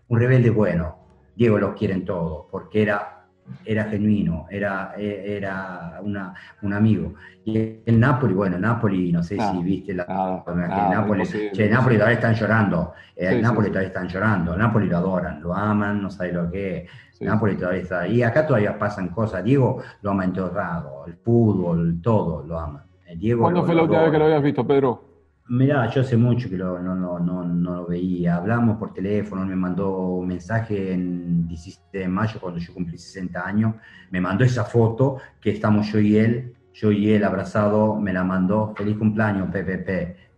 [0.09, 0.97] un rebelde bueno.
[1.35, 3.25] Diego lo quieren todos, porque era,
[3.65, 7.15] era genuino, era, era una, un amigo.
[7.45, 10.05] Y el Napoli, bueno, Napoli, no sé si viste la...
[10.47, 15.41] Napoli, che, Napoli todavía están llorando, el eh, Napoli todavía están llorando, Napoli lo adoran,
[15.41, 16.91] lo aman, no sabe lo que es
[17.27, 18.23] Nápoles todavía está ahí.
[18.23, 19.45] Acá todavía pasan cosas.
[19.45, 22.85] Diego lo ama en todo lado, el fútbol, todo lo ama.
[23.07, 25.12] Eh, Diego ¿Cuándo fue la última vez que lo habías visto, Pedro?
[25.49, 28.37] Mirá, yo hace mucho que lo, no, no, no, no, lo veía.
[28.37, 33.45] Hablamos por teléfono, me mandó un mensaje en 17 de mayo, cuando yo cumplí 60
[33.45, 33.75] años.
[34.11, 38.23] Me mandó esa foto que estamos yo y él, yo y él abrazado, me la
[38.25, 38.73] mandó.
[38.77, 39.89] Feliz cumpleaños, PPP,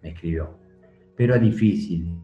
[0.03, 0.59] me escribió.
[1.17, 2.19] Pero es difícil,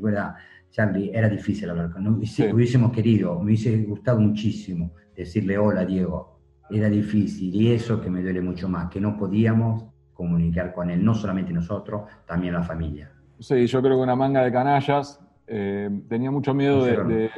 [0.00, 0.34] verdad
[0.70, 2.26] Charlie, era difícil hablar con él.
[2.26, 6.38] Si hubiésemos querido, me hubiese gustado muchísimo decirle hola, Diego.
[6.70, 9.84] Era difícil y eso que me duele mucho más, que no podíamos
[10.18, 13.08] comunicar con él, no solamente nosotros, también la familia.
[13.38, 15.20] Sí, yo creo que una manga de canallas.
[15.46, 17.30] Eh, tenía mucho miedo, de,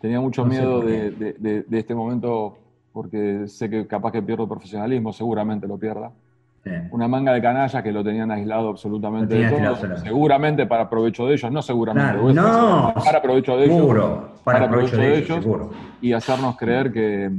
[0.00, 2.56] tenía mucho miedo de, este momento
[2.92, 6.12] porque sé que capaz que pierdo profesionalismo, seguramente lo pierda.
[6.92, 11.34] Una manga de canallas que lo tenían aislado absolutamente de todo, seguramente para provecho de
[11.34, 13.96] ellos, no seguramente, no, para provecho de ellos,
[14.44, 15.46] para, provecho, de, ellos,
[16.02, 17.30] y hacernos creer que,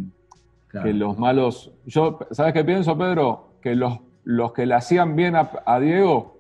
[0.72, 3.50] que, los malos, yo, ¿sabes qué pienso, Pedro?
[3.62, 4.00] Que los,
[4.30, 6.38] los que le hacían bien a, Diego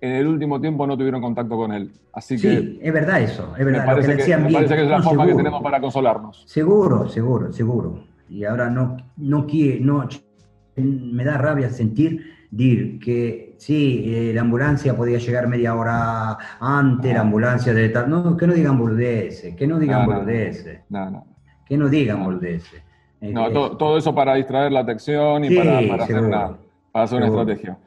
[0.00, 1.90] en el último tiempo no tuvieron contacto con él.
[2.12, 2.56] Así que.
[2.56, 3.80] Sí, es verdad eso, es verdad.
[3.80, 6.44] Me parece, que, me parece que, es la forma que tenemos para consolarnos.
[6.46, 8.04] Seguro, seguro, seguro.
[8.28, 10.08] Y ahora no, no quiere, no,
[10.76, 17.12] me da rabia sentir dir que sí, eh, la ambulancia podía llegar media hora antes,
[17.12, 18.08] la ambulancia de tal.
[18.08, 20.22] No, que no digan burdeces, que no digan no,
[20.90, 21.26] No, no.
[21.66, 22.84] Que no digan burdeces.
[23.20, 26.56] No, todo, eso para distraer la atención y para, hacer una,
[26.92, 27.78] para hacer una estrategia.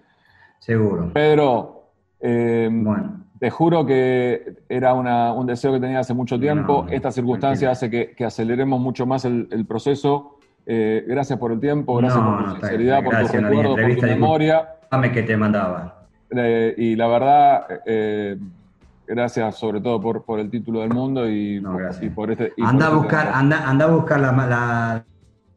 [0.60, 1.12] Seguro.
[1.14, 1.84] Pedro,
[2.20, 3.22] eh, bueno.
[3.40, 6.88] Te juro que era un deseo que tenía hace mucho tiempo.
[6.90, 10.40] Esta circunstancia hace que, aceleremos mucho más el, proceso.
[10.66, 14.70] Eh, gracias por el tiempo, gracias por tu sinceridad, por tu recuerdo, por tu memoria.
[14.90, 16.08] Dame que te mandaba.
[16.32, 17.68] Eh, y la verdad,
[19.06, 21.62] gracias sobre todo por, por, el título del mundo y,
[22.16, 22.54] por este.
[22.64, 25.06] anda, a buscar, anda, anda a buscar la, la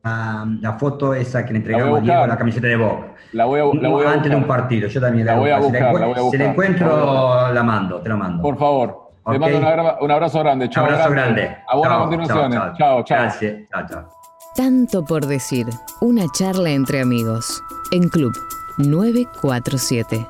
[0.02, 2.98] la, foto esa que le entregamos a Diego, la camiseta de Bob.
[3.32, 5.58] La voy a, la voy a Antes de un partido, yo también la, voy a
[5.58, 5.94] buscar.
[6.30, 8.42] Si la, encuentro, la mando, te la mando.
[8.42, 9.08] Por favor.
[9.30, 9.58] Te mando
[10.00, 10.70] un abrazo grande.
[10.70, 10.84] Chao.
[10.84, 11.56] Un abrazo grande.
[11.68, 12.58] A buenas continuaciones.
[12.78, 13.18] Chao, chao.
[13.18, 13.56] Gracias.
[13.70, 14.08] Chao, chao.
[14.56, 15.66] Tanto por decir.
[16.00, 17.62] Una charla entre amigos.
[17.92, 18.32] En Club
[18.78, 20.26] 947.